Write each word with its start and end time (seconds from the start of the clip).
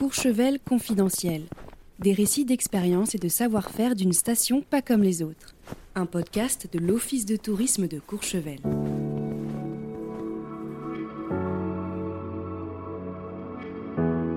Courchevel 0.00 0.58
confidentiel. 0.66 1.42
Des 1.98 2.14
récits 2.14 2.46
d'expérience 2.46 3.14
et 3.14 3.18
de 3.18 3.28
savoir-faire 3.28 3.94
d'une 3.94 4.14
station 4.14 4.62
pas 4.62 4.80
comme 4.80 5.02
les 5.02 5.22
autres. 5.22 5.54
Un 5.94 6.06
podcast 6.06 6.66
de 6.72 6.78
l'Office 6.78 7.26
de 7.26 7.36
tourisme 7.36 7.86
de 7.86 7.98
Courchevel. 7.98 8.60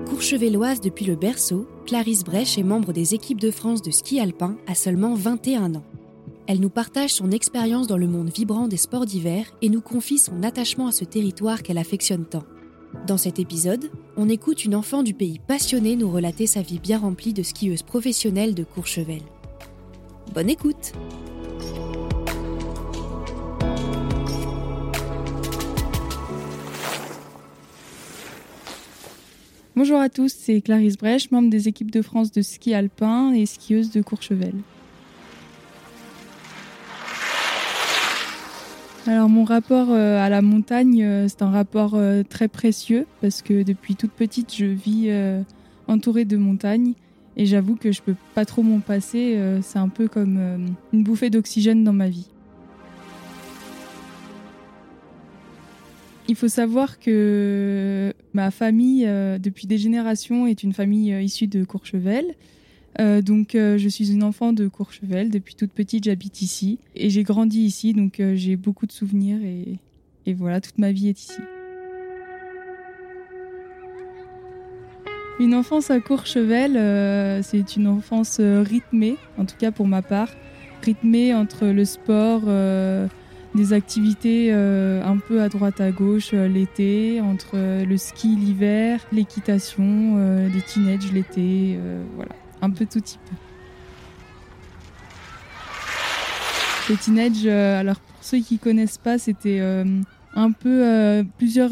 Courchevelloise 0.06 0.82
depuis 0.82 1.06
le 1.06 1.16
berceau, 1.16 1.66
Clarisse 1.86 2.24
Brèche 2.24 2.58
est 2.58 2.62
membre 2.62 2.92
des 2.92 3.14
équipes 3.14 3.40
de 3.40 3.50
France 3.50 3.80
de 3.80 3.90
ski 3.90 4.20
alpin 4.20 4.58
à 4.66 4.74
seulement 4.74 5.14
21 5.14 5.76
ans. 5.76 5.84
Elle 6.46 6.60
nous 6.60 6.68
partage 6.68 7.14
son 7.14 7.30
expérience 7.30 7.86
dans 7.86 7.96
le 7.96 8.06
monde 8.06 8.28
vibrant 8.28 8.68
des 8.68 8.76
sports 8.76 9.06
d'hiver 9.06 9.46
et 9.62 9.70
nous 9.70 9.80
confie 9.80 10.18
son 10.18 10.42
attachement 10.42 10.88
à 10.88 10.92
ce 10.92 11.06
territoire 11.06 11.62
qu'elle 11.62 11.78
affectionne 11.78 12.26
tant. 12.26 12.44
Dans 13.06 13.16
cet 13.16 13.38
épisode, 13.38 13.90
on 14.16 14.28
écoute 14.28 14.64
une 14.64 14.74
enfant 14.74 15.02
du 15.02 15.14
pays 15.14 15.38
passionnée 15.38 15.96
nous 15.96 16.10
relater 16.10 16.46
sa 16.46 16.62
vie 16.62 16.78
bien 16.78 16.98
remplie 16.98 17.32
de 17.32 17.42
skieuse 17.42 17.82
professionnelle 17.82 18.54
de 18.54 18.64
Courchevel. 18.64 19.22
Bonne 20.32 20.50
écoute 20.50 20.92
Bonjour 29.76 29.98
à 29.98 30.08
tous, 30.08 30.32
c'est 30.32 30.60
Clarisse 30.60 30.96
Brèche, 30.96 31.32
membre 31.32 31.50
des 31.50 31.66
équipes 31.66 31.90
de 31.90 32.00
France 32.00 32.30
de 32.30 32.42
ski 32.42 32.74
alpin 32.74 33.32
et 33.32 33.44
skieuse 33.44 33.90
de 33.90 34.02
Courchevel. 34.02 34.54
Alors 39.06 39.28
mon 39.28 39.44
rapport 39.44 39.88
euh, 39.90 40.18
à 40.18 40.30
la 40.30 40.40
montagne, 40.40 41.02
euh, 41.04 41.28
c'est 41.28 41.42
un 41.42 41.50
rapport 41.50 41.94
euh, 41.94 42.22
très 42.22 42.48
précieux 42.48 43.06
parce 43.20 43.42
que 43.42 43.62
depuis 43.62 43.96
toute 43.96 44.12
petite, 44.12 44.54
je 44.54 44.64
vis 44.64 45.12
entourée 45.88 46.24
de 46.24 46.38
montagnes 46.38 46.94
et 47.36 47.44
j'avoue 47.44 47.76
que 47.76 47.92
je 47.92 48.00
peux 48.00 48.16
pas 48.34 48.46
trop 48.46 48.62
m'en 48.62 48.80
passer. 48.80 49.38
C'est 49.60 49.78
un 49.78 49.88
peu 49.88 50.08
comme 50.08 50.74
une 50.92 51.02
bouffée 51.02 51.28
d'oxygène 51.28 51.84
dans 51.84 51.92
ma 51.92 52.08
vie. 52.08 52.28
Il 56.28 56.36
faut 56.36 56.48
savoir 56.48 56.98
que 56.98 58.14
ma 58.32 58.50
famille, 58.50 59.04
depuis 59.40 59.66
des 59.66 59.78
générations, 59.78 60.46
est 60.46 60.62
une 60.62 60.72
famille 60.72 61.12
issue 61.22 61.48
de 61.48 61.64
Courchevel. 61.64 62.34
Euh, 63.00 63.22
donc 63.22 63.54
euh, 63.54 63.76
je 63.76 63.88
suis 63.88 64.12
une 64.12 64.22
enfant 64.22 64.52
de 64.52 64.68
Courchevel. 64.68 65.30
Depuis 65.30 65.54
toute 65.54 65.72
petite, 65.72 66.04
j'habite 66.04 66.42
ici 66.42 66.78
et 66.94 67.10
j'ai 67.10 67.22
grandi 67.22 67.60
ici, 67.60 67.92
donc 67.92 68.20
euh, 68.20 68.34
j'ai 68.36 68.56
beaucoup 68.56 68.86
de 68.86 68.92
souvenirs 68.92 69.38
et, 69.42 69.78
et, 70.26 70.34
voilà, 70.34 70.60
toute 70.60 70.78
ma 70.78 70.92
vie 70.92 71.08
est 71.08 71.20
ici. 71.20 71.40
Une 75.40 75.54
enfance 75.54 75.90
à 75.90 75.98
Courchevel, 75.98 76.74
c'est 77.42 77.74
une 77.74 77.88
enfance 77.88 78.38
rythmée, 78.38 79.16
en 79.36 79.44
tout 79.44 79.56
cas 79.58 79.72
pour 79.72 79.88
ma 79.88 80.00
part, 80.00 80.28
rythmée 80.82 81.34
entre 81.34 81.66
le 81.66 81.84
sport, 81.84 82.42
des 83.56 83.72
activités 83.72 84.52
un 84.52 85.18
peu 85.18 85.42
à 85.42 85.48
droite 85.48 85.80
à 85.80 85.90
gauche 85.90 86.30
l'été, 86.30 87.20
entre 87.20 87.56
le 87.84 87.96
ski 87.96 88.28
l'hiver, 88.36 89.04
l'équitation, 89.10 90.46
les 90.46 90.62
teenage 90.62 91.10
l'été, 91.12 91.80
voilà 92.14 92.36
un 92.64 92.70
peu 92.70 92.86
tout 92.86 93.00
type. 93.00 93.20
Les 96.88 96.96
teenage, 96.96 97.46
euh, 97.46 97.80
alors 97.80 97.98
pour 97.98 98.22
ceux 98.22 98.38
qui 98.38 98.58
connaissent 98.58 98.98
pas, 98.98 99.18
c'était 99.18 99.60
euh, 99.60 99.84
un 100.34 100.52
peu 100.52 100.84
euh, 100.84 101.22
plusieurs 101.38 101.70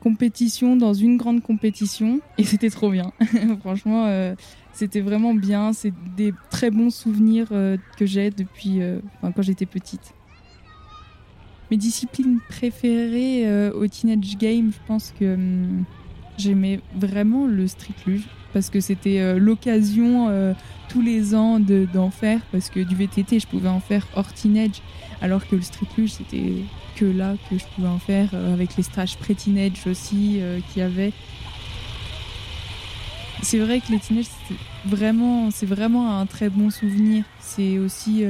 compétitions 0.00 0.76
dans 0.76 0.92
une 0.94 1.16
grande 1.16 1.42
compétition 1.42 2.20
et 2.36 2.44
c'était 2.44 2.70
trop 2.70 2.90
bien. 2.90 3.12
Franchement, 3.60 4.34
c'était 4.72 5.00
vraiment 5.00 5.34
bien. 5.34 5.72
C'est 5.72 5.92
des 6.16 6.34
très 6.50 6.70
bons 6.70 6.90
souvenirs 6.90 7.48
que 7.48 8.06
j'ai 8.06 8.30
depuis 8.30 8.80
quand 9.22 9.42
j'étais 9.42 9.66
petite. 9.66 10.12
Mes 11.70 11.78
disciplines 11.78 12.40
préférées 12.48 13.70
au 13.70 13.86
teenage 13.86 14.36
game, 14.36 14.70
je 14.70 14.86
pense 14.86 15.14
que 15.18 15.34
hum, 15.34 15.84
j'aimais 16.36 16.80
vraiment 16.94 17.46
le 17.46 17.66
street 17.66 17.94
luge 18.06 18.28
parce 18.54 18.70
que 18.70 18.80
c'était 18.80 19.20
euh, 19.20 19.38
l'occasion 19.38 20.28
euh, 20.30 20.54
tous 20.88 21.02
les 21.02 21.34
ans 21.34 21.58
d'en 21.58 22.10
faire 22.10 22.40
parce 22.52 22.70
que 22.70 22.80
du 22.80 22.94
VTT 22.94 23.40
je 23.40 23.46
pouvais 23.46 23.68
en 23.68 23.80
faire 23.80 24.06
hors 24.14 24.32
teenage 24.32 24.80
alors 25.20 25.46
que 25.46 25.56
le 25.56 25.62
street 25.62 25.88
luge 25.98 26.12
c'était 26.12 26.52
que 26.94 27.04
là 27.04 27.34
que 27.50 27.58
je 27.58 27.64
pouvais 27.74 27.88
en 27.88 27.98
faire 27.98 28.30
euh, 28.32 28.54
avec 28.54 28.76
les 28.76 28.84
stages 28.84 29.18
pré-teenage 29.18 29.86
aussi 29.86 30.40
qu'il 30.68 30.80
y 30.80 30.84
avait. 30.84 31.12
C'est 33.42 33.58
vrai 33.58 33.80
que 33.80 33.90
les 33.90 33.98
teenage 33.98 34.26
vraiment 34.86 35.50
c'est 35.50 35.66
vraiment 35.66 36.18
un 36.20 36.26
très 36.26 36.48
bon 36.48 36.70
souvenir. 36.70 37.24
C'est 37.40 37.78
aussi 37.78 38.24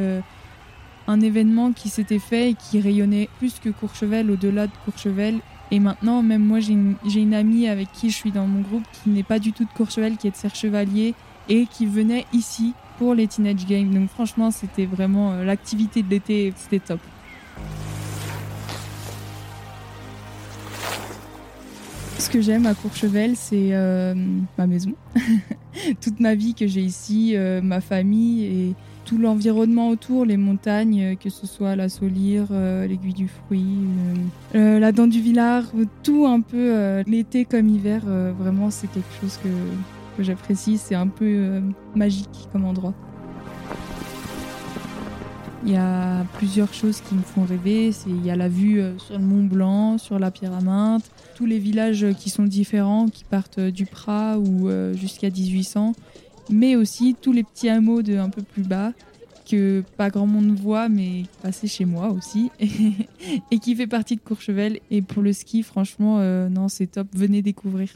un 1.07 1.21
événement 1.21 1.73
qui 1.73 1.91
s'était 1.91 2.19
fait 2.19 2.51
et 2.51 2.55
qui 2.55 2.81
rayonnait 2.81 3.29
plus 3.39 3.59
que 3.63 3.69
Courchevel 3.69 4.31
au-delà 4.31 4.67
de 4.67 4.73
Courchevel 4.85 5.41
et 5.71 5.81
maintenant, 5.81 6.23
même 6.23 6.45
moi, 6.45 6.61
j'ai 6.61 6.73
une, 6.75 7.35
amie 7.35 7.69
avec 7.69 7.91
qui 7.93 8.11
je 8.11 8.17
suis 8.17 8.33
dans 8.33 8.47
mon 8.47 8.61
groupe 8.61 8.85
qui 8.93 9.11
n'est 9.11 9.23
pas 9.23 9.39
du 9.39 9.53
tout 9.53 9.65
de 9.65 9.71
Courchevel, 9.71 10.17
qui 10.17 10.29
est 10.29 10.31
de 10.31 10.37
Serre 10.37 10.55
Chevalier 10.55 11.15
et 11.49 11.67
qui 11.67 11.87
venait 11.87 12.27
ici 12.33 12.75
pour 12.99 13.15
les 13.15 13.27
Teenage 13.27 13.67
Games. 13.67 13.93
Donc 13.93 14.09
franchement, 14.11 14.51
c'était 14.51 14.87
vraiment 14.87 15.33
euh, 15.33 15.45
l'activité 15.45 16.03
de 16.03 16.11
l'été, 16.11 16.53
c'était 16.57 16.79
top. 16.79 17.01
Ce 22.19 22.31
que 22.31 22.41
j'aime 22.41 22.67
à 22.67 22.75
Courchevel, 22.75 23.37
c'est 23.37 23.75
euh, 23.75 24.15
ma 24.57 24.67
maison. 24.67 24.95
Toute 26.01 26.21
ma 26.21 26.35
vie 26.35 26.55
que 26.55 26.67
j'ai 26.67 26.81
ici, 26.81 27.33
euh, 27.35 27.61
ma 27.61 27.81
famille 27.81 28.45
et 28.45 28.75
tout 29.05 29.19
l'environnement 29.19 29.91
autour, 29.91 30.25
les 30.25 30.37
montagnes, 30.37 31.03
euh, 31.03 31.15
que 31.15 31.31
ce 31.31 31.47
soit 31.47 31.77
la 31.77 31.89
Solire, 31.89 32.47
euh, 32.51 32.87
l'aiguille 32.87 33.15
du 33.15 33.29
fruit, 33.29 33.87
euh, 34.55 34.79
la 34.79 34.93
dent 34.93 35.07
du 35.07 35.21
Villard, 35.21 35.65
tout 36.03 36.27
un 36.27 36.41
peu, 36.41 37.03
l'été 37.07 37.45
comme 37.45 37.69
hiver, 37.69 38.03
vraiment 38.39 38.71
c'est 38.71 38.87
quelque 38.89 39.13
chose 39.21 39.39
que, 39.43 39.49
j'apprécie, 40.23 40.79
c'est 40.79 40.95
un 40.95 41.09
peu 41.09 41.61
magique 41.95 42.49
comme 42.53 42.65
endroit. 42.65 42.95
Il 45.67 45.73
y 45.73 45.77
a 45.77 46.25
plusieurs 46.35 46.73
choses 46.75 47.01
qui 47.01 47.15
me 47.15 47.23
font 47.23 47.45
rêver. 47.45 47.91
Il 48.07 48.25
y 48.25 48.31
a 48.31 48.37
la 48.37 48.49
vue 48.49 48.83
sur 48.99 49.19
le 49.19 49.25
Mont 49.25 49.45
Blanc, 49.45 49.97
sur 49.97 50.19
la 50.19 50.31
Pyramide, 50.31 51.03
tous 51.35 51.47
les 51.47 51.59
villages 51.59 52.07
qui 52.19 52.29
sont 52.29 52.45
différents, 52.45 53.09
qui 53.09 53.25
partent 53.25 53.61
du 53.61 53.87
Prat 53.87 54.39
ou 54.39 54.69
jusqu'à 54.95 55.31
1800 55.31 55.95
mais 56.51 56.77
aussi 56.77 57.17
tous 57.21 57.33
les 57.33 57.43
petits 57.43 57.69
hameaux 57.69 58.03
de 58.03 58.17
un 58.17 58.31
peu 58.31 58.43
plus 58.43 58.63
bas 58.63 58.93
que 59.45 59.83
pas 59.97 60.11
grand 60.11 60.27
monde 60.27 60.57
voit, 60.57 60.89
mais 60.89 61.25
passé 61.43 61.67
chez 61.67 61.85
moi 61.85 62.11
aussi, 62.11 62.51
et, 63.51 63.59
qui 63.59 63.75
fait 63.75 63.87
partie 63.87 64.17
de 64.17 64.21
Courchevel. 64.21 64.81
Et 64.91 65.03
pour 65.03 65.23
le 65.23 65.33
ski, 65.33 65.63
franchement, 65.63 66.19
euh, 66.21 66.49
non, 66.49 66.69
c'est 66.69 66.87
top. 66.87 67.09
Venez 67.15 67.43
découvrir. 67.43 67.91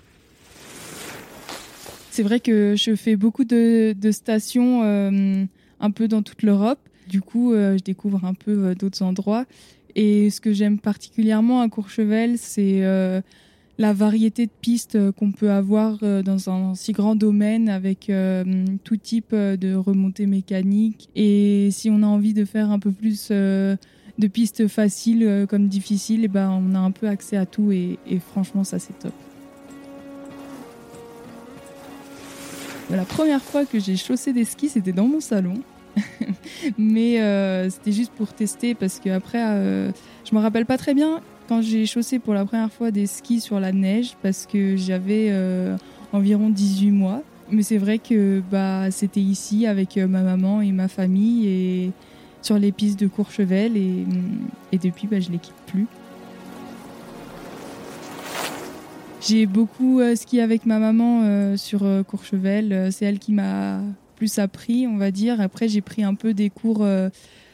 C'est 2.10 2.22
vrai 2.22 2.41
que 2.41 2.75
je 2.76 2.94
fais 2.97 3.16
beaucoup 3.16 3.44
de, 3.44 3.94
stations 4.10 4.82
euh, 4.82 5.44
un 5.81 5.91
peu 5.91 6.08
dans 6.08 6.22
toute 6.22 6.42
l'Europe. 6.42 6.81
Du 7.08 7.20
coup, 7.22 7.53
euh, 7.53 7.78
je 7.78 7.82
découvre 7.82 8.25
un 8.25 8.34
peu 8.34 8.75
d'autres 8.75 9.03
endroits. 9.03 9.47
Et 9.94 10.31
ce 10.31 10.41
que 10.41 10.53
j'aime 10.53 10.78
particulièrement 10.78 11.62
à 11.62 11.69
Courchevel, 11.69 12.37
c'est 12.38 12.82
la 13.78 13.93
variété 13.93 14.47
de 14.47 14.50
pistes 14.61 14.97
euh, 14.97 15.12
qu'on 15.12 15.31
peut 15.31 15.50
avoir 15.50 15.99
euh, 16.03 16.22
dans 16.22 16.50
un 16.50 16.75
si 16.75 16.93
grand 16.93 17.15
domaine 17.15 17.69
avec 17.69 18.11
euh, 18.11 18.44
tout 18.83 18.97
type 18.97 19.34
de 19.34 19.75
remontées 19.75 20.27
mécaniques. 20.27 21.09
Et 21.15 21.69
si 21.71 21.88
on 21.88 22.03
a 22.03 22.06
envie 22.06 22.34
de 22.34 22.44
faire 22.44 22.71
un 22.71 22.81
peu 22.81 22.91
plus 22.91 23.31
de 23.31 23.78
pistes 24.33 24.67
faciles 24.67 25.47
comme 25.49 25.69
difficiles, 25.69 26.22
et 26.22 26.25
eh 26.25 26.28
ben 26.28 26.50
on 26.50 26.75
a 26.75 26.78
un 26.78 26.91
peu 26.91 27.06
accès 27.09 27.37
à 27.37 27.47
tout 27.47 27.71
et, 27.71 27.99
franchement 28.33 28.65
ça 28.65 28.78
c'est 28.78 28.99
top. 28.99 29.12
La 32.91 33.05
première 33.05 33.43
fois 33.43 33.64
que 33.64 33.79
j'ai 33.79 33.97
chaussé 33.97 34.32
des 34.32 34.44
skis, 34.44 34.70
c'était 34.70 34.93
dans 34.93 35.06
mon 35.06 35.20
salon. 35.20 35.62
Mais 36.79 37.17
c'était 37.70 37.93
juste 37.93 38.12
pour 38.12 38.32
tester 38.32 38.75
parce 38.75 38.99
que 38.99 39.11
après, 39.11 39.38
je 39.38 40.35
me 40.35 40.41
rappelle 40.41 40.67
pas 40.67 40.79
très 40.79 40.94
bien 40.94 41.20
quand 41.49 41.62
j'ai 41.62 41.87
chaussé 41.87 42.19
pour 42.19 42.35
la 42.35 42.45
première 42.45 42.71
fois 42.71 42.91
des 42.91 43.06
skis 43.06 43.41
sur 43.41 43.59
la 43.59 43.73
neige 43.73 44.17
parce 44.23 44.47
que 44.47 44.77
j'avais 44.77 45.29
euh, 45.31 45.77
environ 46.12 46.50
18 46.50 46.91
mois. 46.91 47.23
Mais 47.50 47.62
c'est 47.62 47.79
vrai 47.79 47.99
que 47.99 48.43
bah, 48.50 48.91
c'était 48.91 49.23
ici 49.23 49.67
avec 49.67 49.97
euh, 49.97 50.06
ma 50.06 50.23
maman 50.23 50.61
et 50.61 50.71
ma 50.73 50.89
famille 50.89 51.49
et 51.49 51.93
sur 52.43 52.59
les 52.59 52.71
pistes 52.71 53.00
de 53.00 53.06
Courchevel 53.06 53.77
et, 53.77 54.05
et 54.73 54.79
depuis 54.79 55.06
bah, 55.06 55.21
je 55.21 55.31
les 55.31 55.39
quitte 55.39 55.55
plus. 55.67 55.87
J'ai 59.27 59.47
beaucoup 59.47 60.00
euh, 60.00 60.15
skié 60.15 60.43
avec 60.43 60.67
ma 60.67 60.79
maman 60.79 61.56
sur 61.56 61.81
Courchevel. 62.06 62.93
C'est 62.93 63.06
elle 63.06 63.19
qui 63.19 63.33
m'a 63.33 63.81
plus 64.17 64.39
appris, 64.39 64.87
on 64.87 64.99
va 64.99 65.11
dire. 65.11 65.41
Après, 65.41 65.69
j'ai 65.69 65.81
pris 65.81 66.05
un 66.05 66.15
peu 66.15 66.35
des 66.35 66.50
cours 66.50 66.87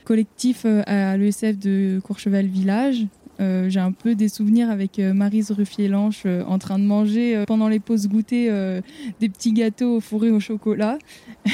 collectifs 0.04 0.66
à 0.86 1.16
l'ESF 1.16 1.58
de 1.58 2.00
Courchevel 2.04 2.46
Village 2.46 3.06
Euh, 3.40 3.68
j'ai 3.68 3.80
un 3.80 3.92
peu 3.92 4.14
des 4.14 4.28
souvenirs 4.28 4.70
avec 4.70 4.98
euh, 4.98 5.12
Marise 5.12 5.50
Ruffier-Lanche 5.50 6.22
euh, 6.26 6.44
en 6.46 6.58
train 6.58 6.78
de 6.78 6.84
manger 6.84 7.44
pendant 7.46 7.68
les 7.68 7.80
pauses 7.80 8.08
goûter 8.08 8.50
des 9.20 9.28
petits 9.28 9.52
gâteaux 9.52 10.00
fourrés 10.00 10.30
au 10.30 10.40
chocolat. 10.40 10.98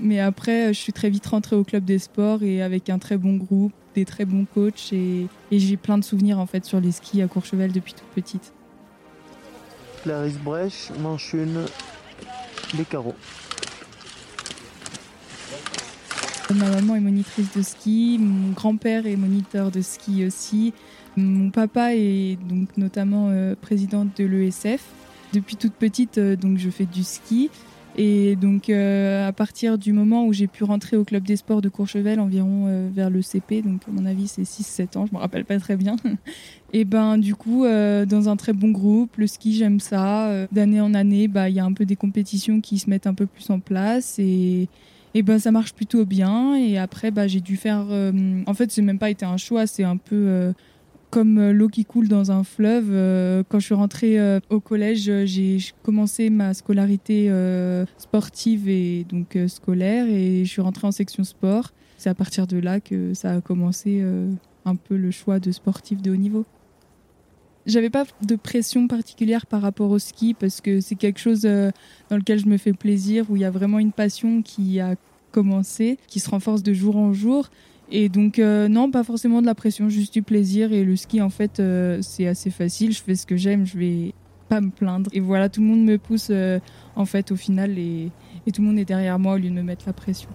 Mais 0.00 0.20
après, 0.20 0.72
je 0.74 0.78
suis 0.78 0.92
très 0.92 1.10
vite 1.10 1.26
rentrée 1.26 1.56
au 1.56 1.64
club 1.64 1.84
des 1.84 1.98
sports 1.98 2.42
et 2.42 2.62
avec 2.62 2.90
un 2.90 2.98
très 2.98 3.16
bon 3.16 3.36
groupe, 3.36 3.72
des 3.94 4.04
très 4.04 4.24
bons 4.24 4.46
coachs 4.52 4.92
et, 4.92 5.26
j'ai 5.50 5.76
plein 5.76 5.98
de 5.98 6.04
souvenirs 6.04 6.38
en 6.38 6.46
fait 6.46 6.64
sur 6.64 6.80
les 6.80 6.92
skis 6.92 7.22
à 7.22 7.28
Courchevel 7.28 7.72
depuis 7.72 7.94
toute 7.94 8.08
petite. 8.14 8.52
Clarisse 10.02 10.38
Brèche, 10.38 10.90
manche 11.00 11.32
une, 11.32 11.64
les 12.76 12.84
carreaux. 12.84 13.14
Ma 16.56 16.70
maman 16.70 16.96
est 16.96 17.00
monitrice 17.00 17.54
de 17.54 17.60
ski, 17.60 18.16
mon 18.18 18.52
grand-père 18.52 19.06
est 19.06 19.16
moniteur 19.16 19.70
de 19.70 19.82
ski 19.82 20.24
aussi. 20.24 20.72
Mon 21.16 21.50
papa 21.50 21.94
est 21.94 22.38
donc 22.48 22.68
notamment 22.78 23.28
euh, 23.28 23.54
présidente 23.54 24.08
de 24.16 24.24
l'ESF. 24.24 24.82
Depuis 25.34 25.56
toute 25.56 25.74
petite, 25.74 26.16
euh, 26.16 26.36
donc 26.36 26.56
je 26.56 26.70
fais 26.70 26.86
du 26.86 27.02
ski. 27.02 27.50
Et 27.98 28.34
donc 28.36 28.70
euh, 28.70 29.28
à 29.28 29.32
partir 29.32 29.76
du 29.76 29.92
moment 29.92 30.24
où 30.24 30.32
j'ai 30.32 30.46
pu 30.46 30.64
rentrer 30.64 30.96
au 30.96 31.04
club 31.04 31.24
des 31.24 31.36
sports 31.36 31.60
de 31.60 31.68
Courchevel, 31.68 32.18
environ 32.18 32.90
vers 32.94 33.10
le 33.10 33.22
CP, 33.22 33.60
donc 33.62 33.82
à 33.88 33.90
mon 33.90 34.06
avis 34.06 34.28
c'est 34.28 34.42
6-7 34.42 34.96
ans, 34.96 35.06
je 35.06 35.12
me 35.12 35.18
rappelle 35.18 35.44
pas 35.44 35.58
très 35.58 35.76
bien. 35.76 35.96
et 36.72 36.84
ben 36.84 37.18
du 37.18 37.34
coup 37.34 37.64
dans 37.64 38.28
un 38.28 38.36
très 38.36 38.52
bon 38.52 38.70
groupe, 38.70 39.16
le 39.16 39.26
ski 39.26 39.52
j'aime 39.52 39.80
ça. 39.80 40.46
D'année 40.52 40.80
en 40.80 40.94
année, 40.94 41.26
bah 41.26 41.48
il 41.48 41.56
y 41.56 41.60
a 41.60 41.64
un 41.64 41.72
peu 41.72 41.86
des 41.86 41.96
compétitions 41.96 42.60
qui 42.60 42.78
se 42.78 42.88
mettent 42.88 43.08
un 43.08 43.14
peu 43.14 43.26
plus 43.26 43.50
en 43.50 43.58
place 43.58 44.20
et 44.20 44.68
et 45.14 45.22
ben 45.22 45.38
ça 45.38 45.50
marche 45.50 45.74
plutôt 45.74 46.04
bien. 46.04 46.56
Et 46.56 46.78
après, 46.78 47.10
bah, 47.10 47.26
j'ai 47.26 47.40
dû 47.40 47.56
faire. 47.56 47.86
Euh, 47.90 48.42
en 48.46 48.54
fait, 48.54 48.70
c'est 48.70 48.82
même 48.82 48.98
pas 48.98 49.10
été 49.10 49.24
un 49.24 49.36
choix, 49.36 49.66
c'est 49.66 49.84
un 49.84 49.96
peu 49.96 50.16
euh, 50.16 50.52
comme 51.10 51.38
euh, 51.38 51.52
l'eau 51.52 51.68
qui 51.68 51.84
coule 51.84 52.08
dans 52.08 52.30
un 52.30 52.44
fleuve. 52.44 52.86
quand 53.48 53.58
je 53.58 53.64
suis 53.64 53.74
rentrée 53.74 54.18
au 54.50 54.60
collège, 54.60 55.10
j'ai 55.24 55.58
commencé 55.82 56.30
ma 56.30 56.54
scolarité 56.54 57.30
sportive 57.96 58.68
et 58.68 59.04
donc 59.08 59.38
scolaire, 59.48 60.06
et 60.08 60.44
je 60.44 60.50
suis 60.50 60.62
rentrée 60.62 60.86
en 60.86 60.92
section 60.92 61.24
sport. 61.24 61.72
C'est 61.96 62.10
à 62.10 62.14
partir 62.14 62.46
de 62.46 62.58
là 62.58 62.80
que 62.80 63.14
ça 63.14 63.32
a 63.32 63.40
commencé 63.40 64.04
un 64.64 64.76
peu 64.76 64.96
le 64.96 65.10
choix 65.10 65.40
de 65.40 65.50
sportif 65.50 66.02
de 66.02 66.10
haut 66.10 66.16
niveau. 66.16 66.44
J'avais 67.68 67.90
pas 67.90 68.06
de 68.22 68.34
pression 68.34 68.88
particulière 68.88 69.44
par 69.44 69.60
rapport 69.60 69.90
au 69.90 69.98
ski 69.98 70.32
parce 70.32 70.62
que 70.62 70.80
c'est 70.80 70.94
quelque 70.94 71.20
chose 71.20 71.42
euh, 71.44 71.70
dans 72.08 72.16
lequel 72.16 72.38
je 72.38 72.46
me 72.46 72.56
fais 72.56 72.72
plaisir, 72.72 73.26
où 73.28 73.36
il 73.36 73.42
y 73.42 73.44
a 73.44 73.50
vraiment 73.50 73.78
une 73.78 73.92
passion 73.92 74.40
qui 74.40 74.80
a 74.80 74.94
commencé, 75.32 75.98
qui 76.06 76.18
se 76.18 76.30
renforce 76.30 76.62
de 76.62 76.72
jour 76.72 76.96
en 76.96 77.12
jour. 77.12 77.50
Et 77.90 78.08
donc, 78.08 78.38
euh, 78.38 78.68
non, 78.68 78.90
pas 78.90 79.04
forcément 79.04 79.42
de 79.42 79.46
la 79.46 79.54
pression, 79.54 79.90
juste 79.90 80.14
du 80.14 80.22
plaisir. 80.22 80.72
Et 80.72 80.82
le 80.82 80.96
ski, 80.96 81.20
en 81.20 81.28
fait, 81.28 81.60
euh, 81.60 81.98
c'est 82.00 82.26
assez 82.26 82.48
facile. 82.48 82.92
Je 82.92 83.02
fais 83.02 83.14
ce 83.14 83.26
que 83.26 83.36
j'aime, 83.36 83.66
je 83.66 83.76
vais 83.76 84.14
pas 84.48 84.62
me 84.62 84.70
plaindre. 84.70 85.10
Et 85.12 85.20
voilà, 85.20 85.50
tout 85.50 85.60
le 85.60 85.66
monde 85.66 85.84
me 85.84 85.98
pousse, 85.98 86.32
en 86.96 87.04
fait, 87.04 87.32
au 87.32 87.36
final, 87.36 87.78
et, 87.78 88.10
et 88.46 88.50
tout 88.50 88.62
le 88.62 88.68
monde 88.68 88.78
est 88.78 88.86
derrière 88.86 89.18
moi 89.18 89.34
au 89.34 89.36
lieu 89.36 89.50
de 89.50 89.54
me 89.54 89.62
mettre 89.62 89.84
la 89.86 89.92
pression. 89.92 90.30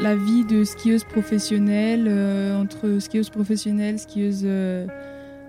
La 0.00 0.16
vie 0.16 0.44
de 0.44 0.64
skieuse 0.64 1.04
professionnelle, 1.04 2.06
euh, 2.08 2.58
entre 2.58 2.98
skieuse 3.00 3.28
professionnelle, 3.28 3.98
skieuse 3.98 4.42
euh, 4.44 4.86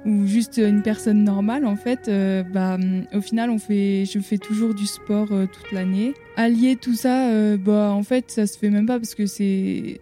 ou 0.06 0.26
juste 0.26 0.58
une 0.58 0.82
personne 0.82 1.24
normale 1.24 1.66
en 1.66 1.76
fait, 1.76 2.08
euh, 2.08 2.44
bah, 2.44 2.78
au 3.14 3.22
final 3.22 3.50
on 3.50 3.60
fait, 3.60 4.06
je 4.06 4.20
fais 4.20 4.38
toujours 4.38 4.74
du 4.74 4.86
sport 4.86 5.28
toute 5.28 5.72
l'année. 5.72 6.14
Allier 6.36 6.76
tout 6.76 6.96
ça, 6.96 7.30
bah 7.58 7.92
en 7.92 8.04
fait 8.04 8.32
ça 8.32 8.48
se 8.48 8.58
fait 8.58 8.70
même 8.70 8.86
pas 8.86 9.00
parce 9.00 9.16
que 9.16 9.26
c'est 9.26 10.02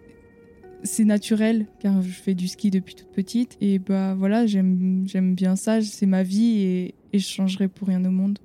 c'est 0.82 1.04
naturel 1.04 1.66
car 1.78 2.00
je 2.00 2.08
fais 2.08 2.32
du 2.34 2.48
ski 2.48 2.70
depuis 2.70 2.94
toute 2.94 3.10
petite 3.10 3.58
et 3.60 3.78
bah 3.78 4.14
voilà 4.14 4.46
j'aime 4.46 5.04
bien 5.34 5.54
ça, 5.54 5.80
c'est 5.82 6.06
ma 6.06 6.22
vie 6.22 6.62
et, 6.62 6.94
et 7.12 7.18
je 7.18 7.28
changerai 7.28 7.68
pour 7.68 7.88
rien 7.88 8.04
au 8.04 8.10
monde 8.10 8.38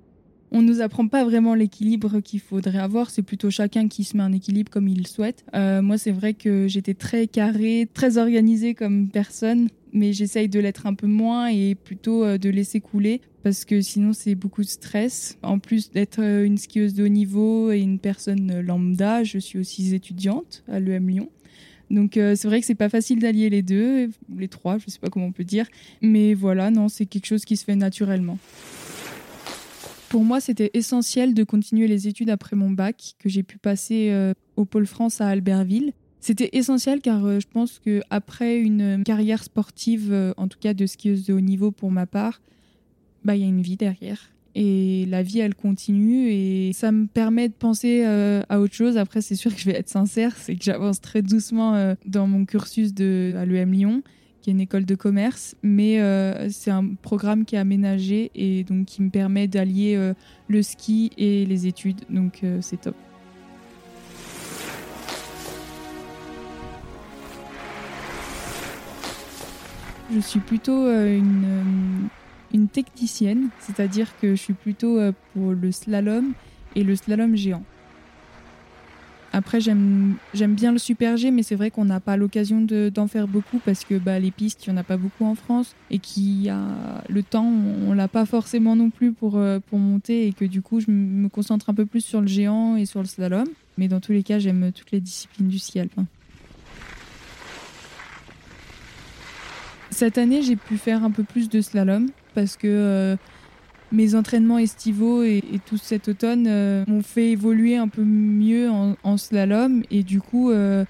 on 0.55 0.61
nous 0.61 0.79
apprend 0.79 1.05
pas 1.09 1.25
vraiment 1.25 1.53
l'équilibre 1.53 2.21
qu'il 2.21 2.39
faudrait 2.39 2.79
avoir. 2.79 3.09
C'est 3.09 3.23
plutôt 3.23 3.49
chacun 3.49 3.89
qui 3.89 4.05
se 4.05 4.15
met 4.15 4.23
un 4.23 4.31
équilibre 4.31 4.71
comme 4.71 4.87
il 4.87 4.99
le 4.99 5.05
souhaite. 5.05 5.43
Euh, 5.53 5.81
moi, 5.81 5.97
c'est 5.97 6.11
vrai 6.13 6.33
que 6.33 6.69
j'étais 6.69 6.93
très 6.93 7.27
carré, 7.27 7.89
très 7.93 8.17
organisée 8.17 8.73
comme 8.73 9.09
personne, 9.09 9.67
mais 9.91 10.13
j'essaye 10.13 10.47
de 10.47 10.61
l'être 10.61 10.87
un 10.87 10.93
peu 10.93 11.07
moins 11.07 11.47
et 11.47 11.75
plutôt 11.75 12.23
euh, 12.23 12.37
de 12.37 12.49
laisser 12.49 12.79
couler 12.79 13.19
parce 13.43 13.65
que 13.65 13.81
sinon 13.81 14.13
c'est 14.13 14.33
beaucoup 14.33 14.61
de 14.61 14.67
stress. 14.67 15.37
En 15.43 15.59
plus 15.59 15.91
d'être 15.91 16.21
euh, 16.21 16.45
une 16.45 16.57
skieuse 16.57 16.93
de 16.93 17.03
haut 17.03 17.09
niveau 17.09 17.73
et 17.73 17.81
une 17.81 17.99
personne 17.99 18.61
lambda, 18.61 19.25
je 19.25 19.37
suis 19.37 19.59
aussi 19.59 19.93
étudiante 19.93 20.63
à 20.69 20.79
l'EM 20.79 21.09
Lyon. 21.09 21.29
Donc 21.91 22.13
c'est 22.13 22.45
vrai 22.45 22.61
que 22.61 22.65
c'est 22.65 22.73
pas 22.73 22.89
facile 22.89 23.19
d'allier 23.19 23.47
les 23.51 23.61
deux, 23.61 24.09
les 24.35 24.47
trois, 24.47 24.79
je 24.79 24.89
sais 24.89 24.97
pas 24.97 25.09
comment 25.09 25.27
on 25.27 25.31
peut 25.31 25.43
dire, 25.43 25.67
mais 26.01 26.33
voilà, 26.33 26.71
non, 26.71 26.89
c'est 26.89 27.05
quelque 27.05 27.27
chose 27.27 27.45
qui 27.45 27.57
se 27.57 27.63
fait 27.63 27.75
naturellement. 27.75 28.39
Pour 30.09 30.23
moi, 30.23 30.39
c'était 30.39 30.71
essentiel 30.73 31.33
de 31.33 31.43
continuer 31.43 31.87
les 31.87 32.07
études 32.07 32.29
après 32.29 32.55
mon 32.55 32.69
bac 32.69 33.15
que 33.19 33.29
j'ai 33.29 33.43
pu 33.43 33.57
passer 33.57 34.09
euh, 34.11 34.33
au 34.55 34.65
Pôle 34.65 34.85
France 34.85 35.19
à 35.21 35.27
Albertville. 35.27 35.93
C'était 36.19 36.49
essentiel 36.53 37.01
car 37.01 37.25
euh, 37.25 37.39
je 37.39 37.47
pense 37.47 37.79
que 37.79 38.01
après 38.09 38.57
une 38.57 39.03
carrière 39.03 39.43
sportive, 39.43 40.11
euh, 40.11 40.33
en 40.37 40.47
tout 40.47 40.59
cas 40.59 40.73
de 40.73 40.85
skieuse 40.85 41.25
de 41.25 41.33
haut 41.33 41.41
niveau 41.41 41.71
pour 41.71 41.91
ma 41.91 42.05
part, 42.05 42.41
bah 43.23 43.35
il 43.35 43.41
y 43.41 43.45
a 43.45 43.47
une 43.47 43.61
vie 43.61 43.77
derrière 43.77 44.31
et 44.57 45.05
la 45.09 45.21
vie 45.21 45.39
elle 45.39 45.55
continue 45.55 46.29
et 46.29 46.71
ça 46.71 46.91
me 46.93 47.07
permet 47.07 47.49
de 47.49 47.53
penser 47.53 48.05
à 48.05 48.61
autre 48.61 48.73
chose. 48.73 48.95
Après 48.95 49.19
c'est 49.19 49.35
sûr 49.35 49.53
que 49.53 49.59
je 49.59 49.65
vais 49.65 49.77
être 49.77 49.89
sincère, 49.89 50.33
c'est 50.37 50.55
que 50.55 50.63
j'avance 50.63 51.01
très 51.01 51.21
doucement 51.21 51.93
dans 52.05 52.25
mon 52.25 52.45
cursus 52.45 52.93
de 52.93 53.33
à 53.35 53.45
l'EM 53.45 53.73
Lyon 53.73 54.03
qui 54.45 54.51
est 54.51 54.53
une 54.53 54.61
école 54.61 54.85
de 54.85 54.93
commerce, 54.93 55.55
mais 55.63 55.99
euh, 55.99 56.51
c'est 56.51 56.69
un 56.69 56.93
programme 57.01 57.45
qui 57.45 57.55
est 57.55 57.57
aménagé 57.57 58.29
et 58.35 58.63
donc 58.63 58.85
qui 58.85 59.01
me 59.01 59.09
permet 59.09 59.47
d'allier 59.47 59.95
euh, 59.95 60.13
le 60.49 60.61
ski 60.61 61.09
et 61.17 61.47
les 61.47 61.65
études, 61.65 62.01
donc 62.11 62.41
euh, 62.43 62.59
c'est 62.61 62.79
top. 62.81 62.95
Je 70.13 70.19
suis 70.19 70.41
plutôt 70.41 70.87
une, 70.91 72.07
une 72.53 72.67
technicienne, 72.67 73.49
c'est-à-dire 73.57 74.09
que 74.21 74.35
je 74.35 74.41
suis 74.41 74.53
plutôt 74.53 74.99
pour 75.33 75.53
le 75.53 75.71
slalom 75.71 76.33
et 76.75 76.83
le 76.83 76.95
slalom 76.95 77.35
géant. 77.35 77.63
Après, 79.35 79.59
j'aime 79.59 80.15
bien 80.33 80.71
le 80.71 80.77
Super 80.77 81.17
G, 81.17 81.29
mais 81.29 81.43
c'est 81.43 81.55
vrai 81.55 81.69
qu'on 81.69 81.83
n'a 81.83 81.99
pas 81.99 82.15
l'occasion 82.15 82.61
d'en 82.61 83.07
faire 83.07 83.27
beaucoup 83.27 83.59
parce 83.65 83.83
que 83.83 83.95
bah, 83.95 84.17
les 84.17 84.31
pistes, 84.31 84.65
il 84.65 84.69
n'y 84.71 84.77
en 84.77 84.79
a 84.79 84.83
pas 84.85 84.95
beaucoup 84.95 85.25
en 85.25 85.35
France 85.35 85.75
et 85.91 85.99
qu'il 85.99 86.49
a 86.49 87.03
le 87.09 87.21
temps, 87.21 87.43
on 87.45 87.91
l'a 87.91 88.07
pas 88.07 88.25
forcément 88.25 88.77
non 88.77 88.91
plus 88.91 89.11
pour, 89.11 89.35
euh, 89.35 89.59
pour 89.59 89.77
monter 89.77 90.25
et 90.25 90.31
que 90.31 90.45
du 90.45 90.61
coup, 90.61 90.79
je 90.79 90.89
me 90.89 91.27
concentre 91.27 91.69
un 91.69 91.73
peu 91.73 91.85
plus 91.85 91.99
sur 91.99 92.21
le 92.21 92.27
géant 92.27 92.77
et 92.77 92.85
sur 92.85 93.01
le 93.01 93.07
slalom. 93.07 93.45
Mais 93.77 93.89
dans 93.89 93.99
tous 93.99 94.13
les 94.13 94.23
cas, 94.23 94.39
j'aime 94.39 94.71
toutes 94.71 94.91
les 94.91 95.01
disciplines 95.01 95.49
du 95.49 95.59
ski 95.59 95.81
alpin. 95.81 96.05
Cette 99.89 100.17
année, 100.17 100.43
j'ai 100.43 100.55
pu 100.55 100.77
faire 100.77 101.03
un 101.03 101.11
peu 101.11 101.23
plus 101.23 101.49
de 101.49 101.59
slalom 101.59 102.07
parce 102.35 102.55
que 102.55 102.67
euh, 102.67 103.17
mes 103.95 104.13
entraînements 104.13 104.57
estivaux 104.57 105.23
et, 105.23 105.41
tout 105.65 105.77
cet 105.77 106.07
automne 106.09 106.45
euh, 106.47 106.83
m'ont 106.87 107.01
fait 107.01 107.31
évoluer 107.31 107.77
un 107.77 107.87
peu 107.87 108.03
mieux 108.03 108.69
en, 108.69 109.17
slalom 109.17 109.83
et 109.89 110.03
du 110.03 110.19
coup 110.21 110.51
euh, 110.51 110.83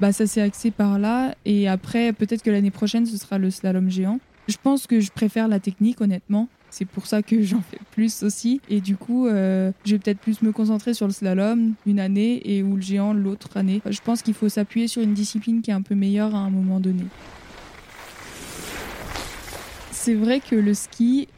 bah, 0.00 0.12
ça 0.12 0.26
s'est 0.26 0.40
axé 0.40 0.70
par 0.70 0.98
là 0.98 1.34
et 1.44 1.68
après 1.68 2.12
peut-être 2.12 2.42
que 2.42 2.50
l'année 2.50 2.70
prochaine 2.70 3.04
ce 3.04 3.16
sera 3.16 3.38
le 3.38 3.50
slalom 3.50 3.90
géant. 3.90 4.20
Je 4.48 4.56
pense 4.62 4.86
que 4.86 5.00
je 5.00 5.10
préfère 5.10 5.48
la 5.48 5.60
technique 5.60 6.00
honnêtement. 6.00 6.48
C'est 6.70 6.86
pour 6.86 7.06
ça 7.06 7.22
que 7.22 7.42
j'en 7.42 7.60
fais 7.60 7.78
plus 7.90 8.22
aussi. 8.22 8.60
Et 8.68 8.80
du 8.80 8.96
coup, 8.96 9.26
euh, 9.26 9.72
je 9.84 9.92
vais 9.92 9.98
peut-être 9.98 10.18
plus 10.18 10.42
me 10.42 10.52
concentrer 10.52 10.94
sur 10.94 11.06
le 11.06 11.12
slalom 11.12 11.74
une 11.86 12.00
année 12.00 12.40
et 12.44 12.62
ou 12.62 12.76
le 12.76 12.82
géant 12.82 13.12
l'autre 13.12 13.56
année. 13.56 13.82
Je 13.88 14.00
pense 14.00 14.22
qu'il 14.22 14.34
faut 14.34 14.48
s'appuyer 14.48 14.88
sur 14.88 15.02
une 15.02 15.14
discipline 15.14 15.60
qui 15.62 15.70
est 15.70 15.74
un 15.74 15.82
peu 15.82 15.94
meilleure 15.94 16.34
à 16.34 16.38
un 16.38 16.50
moment 16.50 16.80
donné. 16.80 17.04
C'est 19.90 20.14
vrai 20.14 20.40
que 20.40 20.56
le 20.56 20.74
ski 20.74 21.28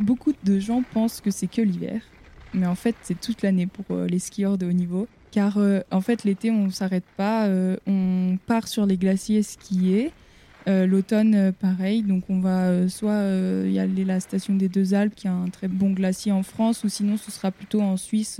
Beaucoup 0.00 0.32
de 0.44 0.60
gens 0.60 0.82
pensent 0.82 1.20
que 1.20 1.32
c'est 1.32 1.48
que 1.48 1.60
l'hiver, 1.60 2.02
mais 2.54 2.66
en 2.66 2.76
fait 2.76 2.94
c'est 3.02 3.20
toute 3.20 3.42
l'année 3.42 3.66
pour 3.66 3.84
euh, 3.90 4.06
les 4.06 4.20
skieurs 4.20 4.56
de 4.56 4.66
haut 4.66 4.72
niveau. 4.72 5.08
Car 5.32 5.58
euh, 5.58 5.80
en 5.90 6.00
fait 6.00 6.22
l'été 6.22 6.52
on 6.52 6.66
ne 6.66 6.70
s'arrête 6.70 7.04
pas, 7.16 7.46
euh, 7.46 7.76
on 7.86 8.38
part 8.46 8.68
sur 8.68 8.86
les 8.86 8.96
glaciers 8.96 9.42
skier. 9.42 10.12
L'automne 10.66 11.50
pareil, 11.58 12.02
donc 12.02 12.24
on 12.28 12.40
va 12.40 12.90
soit 12.90 13.22
y 13.64 13.78
aller 13.78 14.02
à 14.02 14.04
la 14.04 14.20
station 14.20 14.54
des 14.54 14.68
Deux 14.68 14.92
Alpes 14.92 15.14
qui 15.14 15.26
a 15.26 15.32
un 15.32 15.48
très 15.48 15.66
bon 15.66 15.92
glacier 15.92 16.30
en 16.30 16.42
France, 16.42 16.84
ou 16.84 16.90
sinon 16.90 17.16
ce 17.16 17.30
sera 17.30 17.50
plutôt 17.50 17.80
en 17.80 17.96
Suisse 17.96 18.38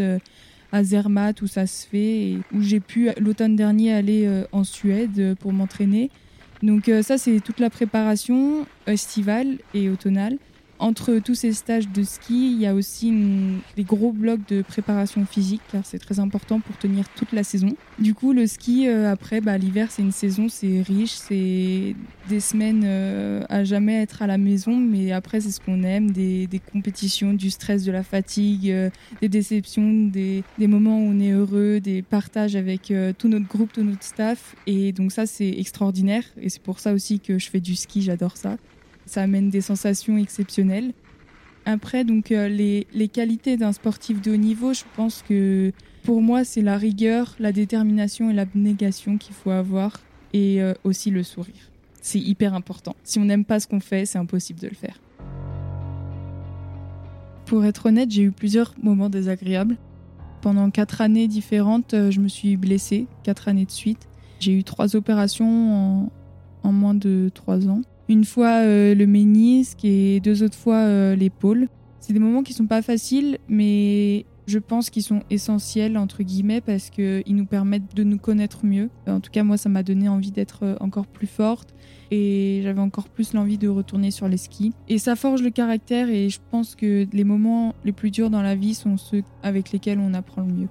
à 0.71 0.85
Zermatt 0.85 1.41
où 1.41 1.47
ça 1.47 1.67
se 1.67 1.87
fait, 1.87 2.33
et 2.33 2.39
où 2.53 2.61
j'ai 2.61 2.81
pu 2.81 3.09
l'automne 3.19 3.57
dernier 3.57 3.95
aller 3.95 4.31
en 4.53 4.63
Suède 4.63 5.37
pour 5.41 5.55
m'entraîner. 5.55 6.11
Donc 6.63 6.91
ça 7.01 7.17
c'est 7.17 7.41
toute 7.41 7.61
la 7.61 7.71
préparation 7.71 8.67
estivale 8.87 9.57
et 9.73 9.89
automnale. 9.89 10.37
Entre 10.79 11.19
tous 11.19 11.35
ces 11.35 11.53
stages 11.53 11.89
de 11.89 12.03
ski, 12.03 12.53
il 12.53 12.61
y 12.61 12.67
a 12.67 12.75
aussi 12.75 13.13
des 13.77 13.85
gros 13.85 14.13
blocs 14.13 14.47
de 14.49 14.63
préparation 14.63 15.27
physique, 15.27 15.61
car 15.73 15.85
c'est 15.85 15.99
très 15.99 16.21
important 16.21 16.61
pour 16.61 16.77
tenir 16.77 17.09
toute 17.11 17.33
la 17.33 17.43
saison. 17.43 17.77
Du 17.99 18.15
coup, 18.15 18.33
le 18.33 18.47
ski, 18.47 18.89
euh, 18.89 19.11
après, 19.11 19.41
bah, 19.41 19.59
l'hiver, 19.59 19.89
c'est 19.91 20.03
une 20.03 20.13
saison, 20.13 20.49
c'est 20.49 20.83
riche, 20.83 21.13
c'est 21.13 21.97
des 22.29 22.41
semaines 22.41 22.83
euh, 22.85 23.43
à 23.49 23.65
jamais 23.65 24.03
être 24.03 24.23
à 24.23 24.27
la 24.27 24.39
maison, 24.39 24.77
mais 24.77 25.13
après, 25.13 25.41
c'est 25.41 25.51
ce 25.51 25.61
qu'on 25.61 25.83
aime, 25.83 26.11
des, 26.13 26.49
compétitions, 26.73 27.35
du 27.35 27.51
stress, 27.51 27.85
de 27.85 27.93
la 27.93 28.03
fatigue, 28.03 28.71
euh, 28.71 28.91
des 29.21 29.29
déceptions, 29.29 30.07
des, 30.07 30.45
moments 30.59 30.99
où 30.99 31.11
on 31.11 31.19
est 31.19 31.33
heureux, 31.33 31.81
des 31.81 32.03
partages 32.03 32.55
avec 32.55 32.93
tout 33.19 33.29
notre 33.29 33.49
groupe, 33.49 33.73
tout 33.73 33.83
notre 33.83 34.03
staff. 34.03 34.55
Et 34.67 34.93
donc 34.93 35.13
ça, 35.13 35.25
c'est 35.25 35.49
extraordinaire. 35.49 36.25
Et 36.41 36.51
c'est 36.51 36.63
pour 36.63 36.79
ça 36.79 36.93
aussi 36.93 37.21
que 37.21 37.39
je 37.39 37.49
fais 37.49 37.61
du 37.61 37.75
ski, 37.75 38.03
j'adore 38.03 38.37
ça 38.37 38.59
ça 39.09 39.23
amène 39.23 39.51
des 39.51 39.61
sensations 39.61 40.17
exceptionnelles. 40.19 40.93
Après, 41.65 42.05
donc 42.05 42.33
euh, 42.33 42.49
les, 42.49 42.87
les, 42.95 43.09
qualités 43.09 43.57
d'un 43.57 43.73
sportif 43.73 44.23
de 44.23 44.33
haut 44.33 44.37
niveau, 44.37 44.73
je 44.73 44.85
pense 44.97 45.23
que 45.29 45.73
pour 46.03 46.23
moi, 46.23 46.45
c'est 46.45 46.63
la 46.63 46.79
rigueur, 46.79 47.35
la 47.39 47.53
détermination 47.53 48.31
et 48.31 48.33
l'abnégation 48.33 49.19
qu'il 49.19 49.35
faut 49.35 49.51
avoir, 49.51 50.01
et 50.33 50.63
euh, 50.63 50.73
aussi 50.85 51.11
le 51.11 51.23
sourire. 51.23 51.71
C'est 52.01 52.21
hyper 52.21 52.55
important. 52.55 52.97
Si 53.05 53.19
on 53.19 53.25
n'aime 53.25 53.45
pas 53.45 53.61
ce 53.61 53.67
qu'on 53.67 53.81
fait, 53.81 54.07
c'est 54.07 54.19
impossible 54.19 54.61
de 54.61 54.69
le 54.69 54.75
faire. 54.75 55.01
Pour 57.45 57.65
être 57.65 57.87
honnête, 57.87 58.11
j'ai 58.11 58.23
eu 58.23 58.31
plusieurs 58.31 58.75
moments 58.83 59.11
désagréables. 59.11 59.77
Pendant 60.41 60.71
quatre 60.71 61.01
années 61.01 61.29
différentes, 61.29 61.95
euh, 61.95 62.11
je 62.11 62.21
me 62.21 62.29
suis 62.29 62.57
blessée, 62.57 63.07
quatre 63.25 63.49
années 63.49 63.65
de 63.65 63.71
suite. 63.71 64.09
J'ai 64.41 64.57
eu 64.57 64.65
trois 64.65 64.97
opérations 64.97 66.05
en, 66.05 66.13
en 66.63 66.73
moins 66.73 66.95
de 66.95 67.31
trois 67.35 67.69
ans 67.69 67.83
une 68.09 68.25
fois 68.25 68.63
euh, 68.63 68.95
le 68.95 69.07
ménisque 69.07 69.85
et 69.85 70.21
deux 70.21 70.43
autres 70.43 70.57
fois 70.57 70.77
euh, 70.77 71.15
l'épaule. 71.15 71.69
C'est 72.01 72.13
des 72.13 72.19
moments 72.19 72.43
qui 72.43 72.53
sont 72.55 72.67
pas 72.67 72.83
faciles, 72.83 73.39
mais 73.49 74.25
je 74.47 74.59
pense 74.59 74.89
qu'ils 74.89 75.03
sont 75.03 75.23
essentiels 75.29 75.99
entre 75.99 76.23
guillemets 76.23 76.63
parce 76.63 76.89
qu'ils 76.89 77.37
nous 77.37 77.45
permettent 77.45 77.95
de 77.95 78.03
nous 78.03 78.17
connaître 78.17 78.65
mieux. 78.65 78.89
En 79.07 79.21
tout 79.21 79.31
cas, 79.31 79.45
moi, 79.45 79.59
ça 79.59 79.69
m'a 79.69 79.83
donné 79.83 80.09
envie 80.09 80.31
d'être 80.31 80.61
euh, 80.63 80.77
encore 80.81 81.07
plus 81.07 81.27
forte 81.27 81.75
et 82.11 82.61
j'avais 82.63 82.81
encore 82.81 83.09
plus 83.09 83.35
l'envie 83.35 83.59
de 83.59 83.69
retourner 83.69 84.11
sur 84.11 84.27
les 84.27 84.39
skis. 84.39 84.73
Et 84.89 84.97
ça 84.97 85.17
forge 85.17 85.43
le 85.43 85.51
caractère 85.51 86.09
et 86.09 86.31
je 86.31 86.41
pense 86.51 86.75
que 86.75 87.07
les 87.13 87.25
moments 87.25 87.75
les 87.85 87.93
plus 87.93 88.11
durs 88.11 88.31
dans 88.31 88.43
la 88.43 88.55
vie 88.55 88.75
sont 88.75 88.97
ceux 88.97 89.23
avec 89.43 89.71
lesquels 89.73 89.99
on 89.99 90.15
apprend 90.15 90.43
le 90.43 90.53
mieux 90.53 90.69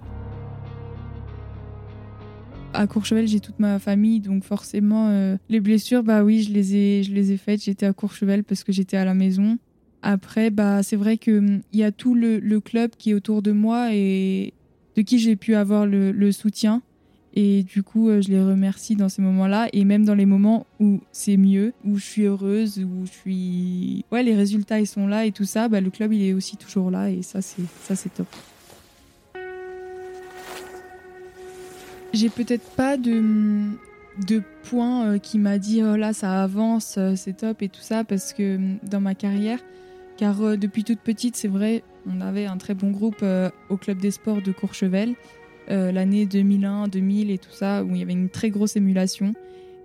à 2.74 2.88
Courchevel, 2.88 3.28
j'ai 3.28 3.40
toute 3.40 3.60
ma 3.60 3.80
famille, 3.80 4.20
donc 4.20 4.44
forcément, 4.44 5.10
euh, 5.10 5.38
les 5.50 5.60
blessures, 5.60 6.04
bah 6.04 6.24
oui, 6.24 6.44
je 6.44 6.52
les 6.52 6.76
ai, 6.76 7.04
je 7.04 7.12
les 7.14 7.32
ai 7.32 7.38
faites. 7.38 7.64
J'étais 7.64 7.86
à 7.86 7.94
Courchevel 7.94 8.44
parce 8.44 8.64
que 8.64 8.72
j'étais 8.72 8.98
à 8.98 9.06
la 9.06 9.14
maison. 9.14 9.58
Après, 10.02 10.52
bah 10.52 10.84
c'est 10.84 10.96
vrai 10.96 11.18
que 11.18 11.40
hum, 11.40 11.62
y 11.74 11.84
a 11.84 11.92
tout 11.92 12.14
le, 12.14 12.60
club 12.60 12.92
qui 12.98 13.12
est 13.12 13.14
autour 13.14 13.42
de 13.42 13.52
moi 13.52 13.94
et 13.94 14.54
de 14.96 15.02
qui 15.02 15.20
j'ai 15.20 15.36
pu 15.36 15.56
avoir 15.56 15.86
le, 15.86 16.32
soutien. 16.32 16.82
Et 17.34 17.64
du 17.64 17.84
coup, 17.84 18.10
euh, 18.10 18.22
je 18.22 18.30
les 18.30 18.42
remercie 18.42 18.96
dans 18.96 19.10
ces 19.10 19.22
moments-là 19.22 19.70
et 19.72 19.86
même 19.86 20.06
dans 20.06 20.16
les 20.16 20.26
moments 20.26 20.66
où 20.80 21.02
c'est 21.12 21.38
mieux, 21.38 21.74
où 21.86 21.98
je 21.98 22.04
suis 22.04 22.24
heureuse, 22.24 22.80
où 22.80 23.06
je 23.06 23.12
suis, 23.12 24.06
ouais, 24.12 24.24
les 24.24 24.34
résultats 24.34 24.80
ils 24.80 24.88
sont 24.88 25.08
là 25.08 25.26
et 25.26 25.32
tout 25.32 25.46
ça. 25.46 25.68
Bah 25.68 25.82
le 25.82 25.92
club 25.92 26.14
il 26.14 26.24
est 26.24 26.34
aussi 26.34 26.58
toujours 26.58 26.90
là 26.90 27.12
et 27.12 27.22
ça 27.22 27.42
c'est 27.42 27.64
ça 27.84 27.96
c'est 27.96 28.14
top. 28.14 28.28
J'ai 32.18 32.30
peut-être 32.30 32.68
pas 32.72 32.98
de, 32.98 33.22
de 34.28 34.42
point 34.64 35.06
euh, 35.06 35.18
qui 35.20 35.38
m'a 35.38 35.60
dit 35.60 35.84
oh 35.84 35.96
là 35.96 36.14
ça 36.14 36.42
avance, 36.42 36.96
euh, 36.98 37.14
c'est 37.16 37.38
top 37.38 37.62
et 37.62 37.70
tout 37.70 37.82
ça 37.82 38.04
parce 38.04 38.34
que 38.34 38.58
euh, 38.58 38.76
dans 38.82 39.00
ma 39.00 39.14
carrière, 39.14 39.60
car 40.18 40.58
depuis 40.58 40.84
toute 40.84 40.98
petite 40.98 41.36
c'est 41.36 41.48
vrai, 41.48 41.84
on 42.08 42.20
avait 42.20 42.48
un 42.48 42.58
très 42.58 42.74
bon 42.74 42.90
groupe 42.90 43.24
au 43.70 43.78
club 43.78 44.00
des 44.00 44.10
sports 44.10 44.42
de 44.42 44.52
Courchevel 44.52 45.14
l'année 45.68 46.26
2001, 46.26 46.88
2000 46.88 47.30
et 47.30 47.38
tout 47.38 47.52
ça 47.52 47.84
où 47.84 47.92
il 47.92 48.00
y 48.00 48.02
avait 48.02 48.14
une 48.14 48.30
très 48.30 48.50
grosse 48.50 48.76
émulation. 48.76 49.36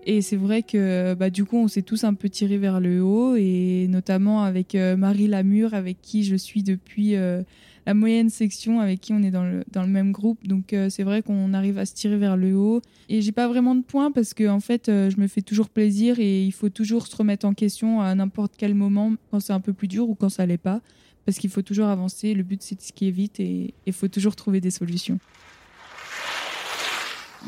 Et 0.04 0.20
c'est 0.20 0.36
vrai 0.36 0.62
que 0.62 1.14
bah, 1.14 1.30
du 1.30 1.44
coup, 1.44 1.56
on 1.58 1.68
s'est 1.68 1.82
tous 1.82 2.04
un 2.04 2.14
peu 2.14 2.28
tirés 2.28 2.58
vers 2.58 2.80
le 2.80 3.02
haut, 3.02 3.36
et 3.36 3.86
notamment 3.88 4.42
avec 4.42 4.74
Marie 4.74 5.28
Lamure, 5.28 5.74
avec 5.74 6.02
qui 6.02 6.24
je 6.24 6.36
suis 6.36 6.62
depuis 6.62 7.16
la 7.86 7.94
moyenne 7.94 8.30
section 8.30 8.80
avec 8.80 9.00
qui 9.00 9.12
on 9.12 9.22
est 9.22 9.30
dans 9.30 9.44
le, 9.44 9.64
dans 9.70 9.82
le 9.82 9.88
même 9.88 10.12
groupe. 10.12 10.46
Donc 10.46 10.72
euh, 10.72 10.88
c'est 10.88 11.02
vrai 11.02 11.22
qu'on 11.22 11.52
arrive 11.52 11.78
à 11.78 11.86
se 11.86 11.94
tirer 11.94 12.16
vers 12.16 12.36
le 12.36 12.54
haut. 12.54 12.80
Et 13.08 13.22
j'ai 13.22 13.32
pas 13.32 13.48
vraiment 13.48 13.74
de 13.74 13.82
points 13.82 14.12
parce 14.12 14.34
que 14.34 14.48
en 14.48 14.60
fait, 14.60 14.88
euh, 14.88 15.10
je 15.10 15.18
me 15.18 15.26
fais 15.26 15.42
toujours 15.42 15.68
plaisir 15.68 16.18
et 16.18 16.44
il 16.44 16.52
faut 16.52 16.68
toujours 16.68 17.06
se 17.06 17.16
remettre 17.16 17.46
en 17.46 17.54
question 17.54 18.00
à 18.00 18.14
n'importe 18.14 18.54
quel 18.56 18.74
moment 18.74 19.14
quand 19.30 19.40
c'est 19.40 19.52
un 19.52 19.60
peu 19.60 19.72
plus 19.72 19.88
dur 19.88 20.08
ou 20.08 20.14
quand 20.14 20.28
ça 20.28 20.46
l'est 20.46 20.58
pas. 20.58 20.80
Parce 21.24 21.38
qu'il 21.38 21.50
faut 21.50 21.62
toujours 21.62 21.86
avancer. 21.86 22.34
Le 22.34 22.42
but 22.42 22.62
c'est 22.62 22.76
de 22.76 22.82
skier 22.82 23.10
vite 23.10 23.40
et 23.40 23.74
il 23.86 23.92
faut 23.92 24.08
toujours 24.08 24.36
trouver 24.36 24.60
des 24.60 24.70
solutions. 24.70 25.18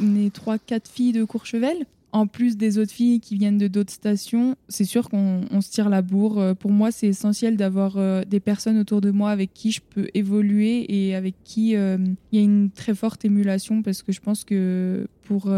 On 0.03 0.17
est 0.17 0.35
trois, 0.35 0.59
quatre 0.59 0.91
filles 0.91 1.13
de 1.13 1.23
Courchevel 1.23 1.87
en 2.15 2.29
plus 2.29 2.57
des 2.57 2.79
autres 2.79 2.93
filles 2.93 3.19
qui 3.19 3.35
viennent 3.35 3.59
de 3.59 3.67
d'autres 3.67 3.93
stations, 3.93 4.55
c'est 4.69 4.85
sûr 4.85 5.11
qu'on 5.11 5.61
se 5.61 5.69
tire 5.69 5.89
la 5.89 6.01
bourre. 6.01 6.39
Euh, 6.39 6.55
pour 6.55 6.71
moi, 6.71 6.93
c'est 6.93 7.09
essentiel 7.09 7.57
d'avoir 7.57 7.97
euh, 7.97 8.23
des 8.25 8.39
personnes 8.39 8.79
autour 8.79 9.01
de 9.01 9.11
moi 9.11 9.31
avec 9.31 9.53
qui 9.53 9.73
je 9.73 9.81
peux 9.81 10.07
évoluer 10.15 10.87
et 10.89 11.17
avec 11.17 11.35
qui 11.43 11.75
euh, 11.75 11.99
il 12.31 12.39
y 12.39 12.41
a 12.41 12.45
une 12.45 12.71
très 12.71 12.95
forte 12.95 13.25
émulation 13.25 13.83
parce 13.83 14.03
que 14.03 14.13
je 14.13 14.21
pense 14.21 14.45
que 14.45 15.09
pour 15.25 15.53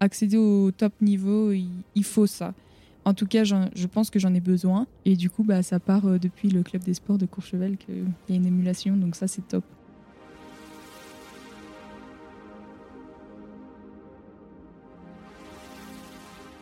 accéder 0.00 0.36
au 0.36 0.70
top 0.72 0.92
niveau, 1.00 1.52
il, 1.52 2.04
faut 2.04 2.26
ça. 2.26 2.52
En 3.06 3.14
tout 3.14 3.26
cas, 3.26 3.44
je 3.44 3.86
pense 3.86 4.10
que 4.10 4.18
j'en 4.18 4.34
ai 4.34 4.40
besoin. 4.40 4.86
Et 5.06 5.16
du 5.16 5.30
coup, 5.30 5.42
bah, 5.42 5.62
ça 5.62 5.80
part 5.80 6.18
depuis 6.18 6.50
le 6.50 6.62
club 6.62 6.82
des 6.82 6.94
sports 6.94 7.16
de 7.16 7.26
Courchevel 7.26 7.78
qu'il 7.78 8.04
y 8.28 8.32
a 8.32 8.36
une 8.36 8.46
émulation. 8.46 8.96
Donc 8.96 9.14
ça, 9.14 9.26
c'est 9.26 9.46
top. 9.48 9.64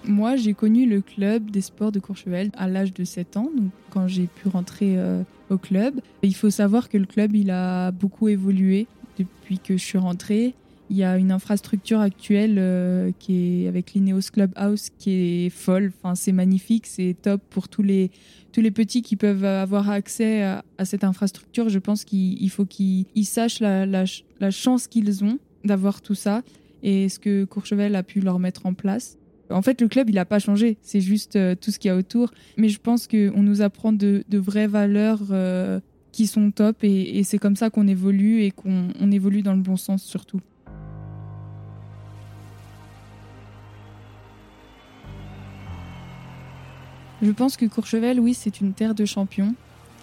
Moi, 0.04 0.36
j'ai 0.36 0.52
connu 0.52 0.86
le 0.86 1.00
club 1.00 1.50
des 1.50 1.60
sports 1.60 1.92
de 1.92 2.00
Courchevel 2.00 2.50
à 2.56 2.66
l'âge 2.66 2.92
de 2.92 3.04
7 3.04 3.36
ans, 3.36 3.50
donc 3.56 3.70
quand 3.90 4.08
j'ai 4.08 4.26
pu 4.26 4.48
rentrer 4.48 4.98
euh, 4.98 5.22
au 5.48 5.58
club. 5.58 6.00
Il 6.22 6.34
faut 6.34 6.50
savoir 6.50 6.88
que 6.88 6.98
le 6.98 7.06
club, 7.06 7.36
il 7.36 7.50
a 7.50 7.92
beaucoup 7.92 8.28
évolué 8.28 8.88
depuis 9.18 9.58
que 9.58 9.76
je 9.76 9.82
suis 9.82 9.98
rentrée. 9.98 10.54
Il 10.90 10.96
y 10.96 11.04
a 11.04 11.16
une 11.16 11.30
infrastructure 11.30 12.00
actuelle 12.00 12.56
euh, 12.58 13.12
qui 13.18 13.64
est 13.64 13.68
avec 13.68 13.94
l'Ineos 13.94 14.30
Clubhouse 14.32 14.90
qui 14.98 15.46
est 15.46 15.50
folle. 15.50 15.92
Enfin, 16.02 16.14
c'est 16.14 16.32
magnifique, 16.32 16.86
c'est 16.86 17.16
top 17.22 17.40
pour 17.48 17.68
tous 17.68 17.82
les 17.82 18.10
tous 18.50 18.60
les 18.60 18.70
petits 18.70 19.00
qui 19.00 19.16
peuvent 19.16 19.44
avoir 19.44 19.88
accès 19.88 20.42
à, 20.42 20.62
cette 20.84 21.04
infrastructure. 21.04 21.70
Je 21.70 21.78
pense 21.78 22.04
qu'il 22.04 22.50
faut 22.50 22.66
qu'ils 22.66 23.06
sachent 23.24 23.60
la, 23.60 23.86
la 23.86 24.50
chance 24.50 24.88
qu'ils 24.88 25.24
ont 25.24 25.38
d'avoir 25.64 26.02
tout 26.02 26.14
ça 26.14 26.42
et 26.82 27.08
ce 27.08 27.18
que 27.18 27.44
Courchevel 27.44 27.94
a 27.94 28.02
pu 28.02 28.20
leur 28.20 28.38
mettre 28.38 28.66
en 28.66 28.74
place. 28.74 29.16
En 29.50 29.62
fait, 29.62 29.80
le 29.80 29.88
club, 29.88 30.08
il 30.08 30.14
n'a 30.14 30.24
pas 30.24 30.38
changé. 30.38 30.78
C'est 30.82 31.00
juste 31.00 31.36
euh, 31.36 31.54
tout 31.54 31.70
ce 31.70 31.78
qu'il 31.78 31.88
y 31.88 31.92
a 31.92 31.96
autour. 31.96 32.32
Mais 32.56 32.68
je 32.68 32.78
pense 32.78 33.06
qu'on 33.06 33.42
nous 33.42 33.62
apprend 33.62 33.92
de, 33.92 34.24
vraies 34.32 34.66
valeurs 34.66 35.20
euh, 35.30 35.80
qui 36.12 36.26
sont 36.26 36.50
top. 36.50 36.78
Et, 36.82 37.22
c'est 37.24 37.38
comme 37.38 37.56
ça 37.56 37.70
qu'on 37.70 37.86
évolue 37.86 38.42
et 38.42 38.50
qu'on 38.50 39.10
évolue 39.10 39.42
dans 39.42 39.54
le 39.54 39.62
bon 39.62 39.76
sens 39.76 40.02
surtout. 40.02 40.40
Je 47.20 47.30
pense 47.30 47.56
que 47.56 47.66
Courchevel, 47.66 48.18
oui, 48.18 48.34
c'est 48.34 48.60
une 48.60 48.72
terre 48.72 48.94
de 48.94 49.04
champions. 49.04 49.54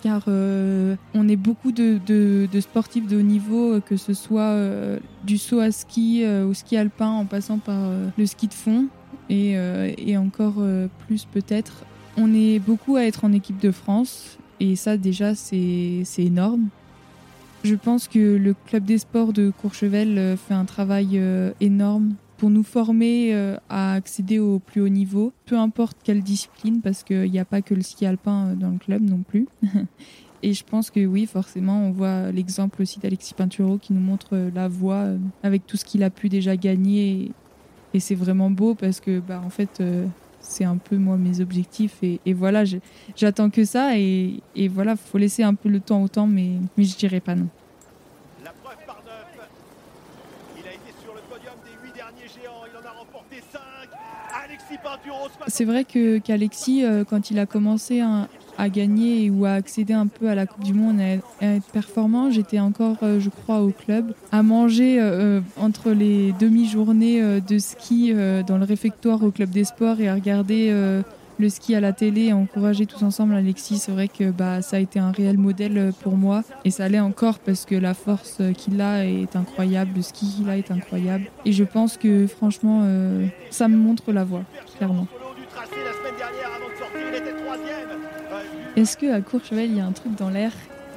Car 0.01 0.23
euh, 0.29 0.95
on 1.13 1.27
est 1.27 1.35
beaucoup 1.35 1.73
de, 1.73 2.47
sportifs 2.61 3.05
de 3.05 3.17
haut 3.17 3.21
niveau, 3.21 3.81
que 3.81 3.97
ce 3.97 4.13
soit 4.13 4.55
du 5.25 5.37
saut 5.37 5.59
à 5.59 5.73
ski 5.73 6.25
au 6.25 6.53
ski 6.53 6.77
alpin 6.77 7.09
en 7.09 7.25
passant 7.25 7.57
par 7.57 7.91
le 8.17 8.25
ski 8.25 8.47
de 8.47 8.53
fond. 8.53 8.87
Euh, 9.31 9.93
et, 9.97 10.17
encore 10.17 10.55
euh, 10.59 10.87
plus 11.05 11.25
peut-être. 11.25 11.85
On 12.17 12.33
est 12.33 12.59
beaucoup 12.59 12.95
à 12.95 13.03
être 13.03 13.23
en 13.23 13.31
équipe 13.31 13.59
de 13.59 13.71
France 13.71 14.37
et 14.59 14.75
ça 14.75 14.97
déjà 14.97 15.35
c'est 15.35 16.03
énorme. 16.17 16.67
Je 17.63 17.75
pense 17.75 18.07
que 18.07 18.37
le 18.37 18.53
club 18.53 18.85
des 18.85 18.97
sports 18.97 19.33
de 19.33 19.51
Courchevel 19.51 20.17
euh, 20.17 20.37
fait 20.37 20.53
un 20.53 20.65
travail 20.65 21.21
énorme 21.59 22.15
pour 22.37 22.49
nous 22.49 22.63
former 22.63 23.33
à 23.67 23.93
accéder 23.93 24.39
au 24.39 24.59
plus 24.59 24.79
haut 24.79 24.89
niveau, 24.89 25.33
peu 25.45 25.57
importe 25.57 25.97
quelle 26.01 26.23
discipline, 26.23 26.79
parce 26.81 27.03
qu'il 27.03 27.29
n'y 27.29 27.39
a 27.39 27.43
pas 27.43 27.61
que 27.61 27.73
le 27.73 27.81
ski 27.81 28.05
alpin 28.05 28.55
dans 28.57 28.69
le 28.69 28.77
club 28.77 29.01
non 29.01 29.19
plus. 29.27 29.47
Et 30.41 30.53
je 30.53 30.63
pense 30.63 30.89
que 30.89 31.05
oui, 31.05 31.25
forcément, 31.25 31.83
on 31.83 31.91
voit 31.91 32.31
l'exemple 32.31 32.81
aussi 32.81 33.01
d'Alexis 33.01 33.33
Pinturo 33.33 33.77
qui 33.77 33.91
nous 33.91 33.99
montre 33.99 34.37
la 34.55 34.69
voie 34.69 35.07
avec 35.43 35.67
tout 35.67 35.75
ce 35.75 35.83
qu'il 35.83 36.01
a 36.01 36.09
pu 36.09 36.29
déjà 36.29 36.55
gagner 36.55 37.33
et 37.93 37.99
c'est 37.99 38.15
vraiment 38.15 38.49
beau 38.49 38.75
parce 38.75 38.99
que, 38.99 39.19
bah, 39.19 39.41
en 39.43 39.49
fait, 39.49 39.81
euh, 39.81 40.05
c'est 40.39 40.63
un 40.63 40.77
peu 40.77 40.97
moi 40.97 41.17
mes 41.17 41.41
objectifs. 41.41 41.97
Et, 42.03 42.33
voilà, 42.33 42.63
j'attends 43.15 43.49
que 43.49 43.65
ça. 43.65 43.97
Et, 43.97 44.41
et 44.55 44.67
voilà, 44.67 44.95
faut 44.95 45.17
laisser 45.17 45.43
un 45.43 45.55
peu 45.55 45.69
le 45.69 45.79
temps 45.79 46.01
au 46.01 46.07
temps, 46.07 46.27
mais, 46.27 46.51
mais 46.77 46.83
je 46.83 46.95
dirais 46.97 47.19
pas 47.19 47.35
non. 47.35 47.47
La 48.43 48.51
preuve 48.51 48.77
par 48.85 49.01
neuf. 49.05 49.47
Il 50.57 50.67
a 50.67 50.71
été 50.71 50.93
sur 51.01 51.13
le 51.13 51.21
podium 51.21 51.53
des 51.65 51.87
huit 51.87 51.93
derniers 51.93 52.27
géants. 52.27 52.63
Il 52.71 52.77
en 52.77 52.87
a 52.87 52.91
remporté 52.91 53.43
cinq. 53.51 53.89
Alexis 54.43 54.77
Pinturo. 54.83 55.27
C'est 55.47 55.65
vrai 55.65 55.83
que 55.83 56.19
qu'Alexis, 56.19 56.85
euh, 56.85 57.03
quand 57.03 57.31
il 57.31 57.39
a 57.39 57.45
commencé 57.45 58.01
à, 58.01 58.27
à 58.59 58.67
gagner 58.67 59.29
ou 59.29 59.45
à 59.45 59.51
accéder 59.51 59.93
un 59.93 60.07
peu 60.07 60.27
à 60.27 60.35
la 60.35 60.45
Coupe 60.45 60.65
du 60.65 60.73
Monde, 60.73 60.99
à 60.99 61.45
être 61.45 61.65
performant, 61.71 62.29
j'étais 62.29 62.59
encore, 62.59 62.97
euh, 63.03 63.19
je 63.19 63.29
crois, 63.29 63.61
au 63.61 63.69
club, 63.69 64.13
à 64.33 64.43
manger 64.43 64.97
euh, 64.99 65.39
entre 65.55 65.91
les 65.91 66.33
demi-journées 66.33 67.39
de 67.39 67.57
ski 67.57 68.13
dans 68.45 68.57
le 68.57 68.65
réfectoire 68.65 69.23
au 69.23 69.31
club 69.31 69.49
des 69.49 69.63
sports 69.63 70.01
et 70.01 70.09
à 70.09 70.13
regarder 70.13 70.73
le 71.39 71.49
ski 71.49 71.73
à 71.73 71.79
la 71.79 71.93
télé 71.93 72.25
et 72.25 72.33
encourager 72.33 72.85
tous 72.85 73.03
ensemble 73.03 73.33
Alexis. 73.33 73.77
C'est 73.77 73.91
vrai 73.91 74.09
que 74.09 74.29
bah, 74.29 74.61
ça 74.61 74.75
a 74.75 74.79
été 74.79 74.99
un 74.99 75.11
réel 75.11 75.37
modèle 75.37 75.93
pour 76.01 76.17
moi 76.17 76.43
et 76.65 76.71
ça 76.71 76.89
l'est 76.89 76.99
encore 76.99 77.39
parce 77.39 77.65
que 77.65 77.75
la 77.75 77.93
force 77.93 78.41
qu'il 78.57 78.81
a 78.81 79.05
est 79.05 79.35
incroyable, 79.35 79.91
le 79.95 80.01
ski 80.01 80.27
qu'il 80.35 80.49
a 80.49 80.57
est 80.57 80.71
incroyable. 80.71 81.25
Et 81.45 81.53
je 81.53 81.63
pense 81.63 81.97
que 81.97 82.27
franchement, 82.27 82.85
ça 83.51 83.69
me 83.69 83.77
montre 83.77 84.11
la 84.11 84.25
voie, 84.25 84.43
clairement. 84.77 85.07
Est-ce 88.79 88.95
qu'à 88.95 89.19
Courchevel, 89.19 89.71
il 89.71 89.75
y 89.75 89.81
a 89.81 89.85
un 89.85 89.91
truc 89.91 90.15
dans 90.15 90.29
l'air 90.29 90.53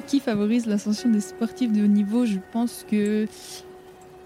qui 0.06 0.20
favorise 0.20 0.66
l'ascension 0.66 1.10
des 1.10 1.20
sportifs 1.20 1.72
de 1.72 1.82
haut 1.82 1.88
niveau? 1.88 2.26
Je 2.26 2.38
pense 2.52 2.86
que 2.88 3.26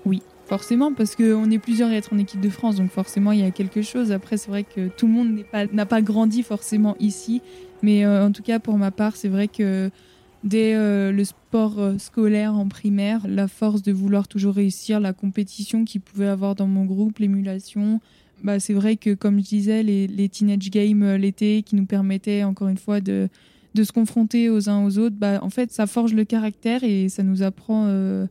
oui, 0.05 0.21
forcément, 0.45 0.93
parce 0.93 1.17
qu'on 1.17 1.51
est 1.51 1.59
plusieurs 1.59 1.89
à 1.89 1.95
être 1.95 2.13
en 2.13 2.19
équipe 2.19 2.43
de 2.43 2.51
France, 2.51 2.77
donc 2.77 2.91
forcément, 2.91 3.33
il 3.33 3.41
y 3.41 3.45
a 3.45 3.51
quelque 3.51 3.81
chose. 3.81 4.13
Après, 4.13 4.37
c'est 4.37 4.51
vrai 4.51 4.63
que 4.63 4.89
tout 4.89 5.07
le 5.07 5.13
monde 5.15 5.39
n'a 5.73 5.87
pas, 5.87 6.03
grandi 6.03 6.43
forcément 6.43 6.97
ici, 7.01 7.41
mais 7.81 8.05
euh, 8.05 8.27
en 8.27 8.31
tout 8.31 8.43
cas, 8.43 8.59
pour 8.59 8.77
ma 8.77 8.91
part, 8.91 9.17
c'est 9.17 9.29
vrai 9.29 9.49
que 9.49 9.91
dès 10.45 10.75
euh, 10.75 11.11
le 11.11 11.25
sport 11.25 11.79
euh, 11.79 11.97
scolaire 11.97 12.53
en 12.53 12.69
primaire, 12.69 13.23
la 13.27 13.49
force 13.49 13.81
de 13.81 13.91
vouloir 13.91 14.29
toujours 14.29 14.55
réussir, 14.57 15.01
la 15.01 15.15
compétition 15.15 15.87
qu'il 15.87 16.03
pouvait 16.03 16.29
avoir 16.29 16.57
dans 16.57 16.67
mon 16.67 16.85
groupe, 16.85 17.21
l'émulation, 17.21 18.03
bah, 18.47 18.61
c'est 18.61 18.75
vrai 18.75 18.97
que, 18.97 19.13
comme 19.13 19.41
je 19.41 19.45
disais, 19.49 19.83
les, 19.83 20.29
teenage 20.29 20.71
games 20.71 21.03
euh, 21.03 21.19
l'été 21.19 21.65
qui 21.65 21.75
nous 21.75 21.85
permettaient 21.85 22.45
encore 22.45 22.69
une 22.69 22.79
fois 22.79 23.01
de, 23.01 23.29
se 23.75 23.91
confronter 23.91 24.51
aux 24.51 24.71
uns 24.71 24.85
aux 24.87 24.99
autres, 24.99 25.17
bah, 25.17 25.41
en 25.43 25.51
fait, 25.51 25.73
ça 25.73 25.89
forge 25.89 26.15
le 26.15 26.25
caractère 26.25 26.85
et 26.85 27.09
ça 27.09 27.25
nous 27.25 27.43
apprend 27.43 27.87
euh, 27.89 28.25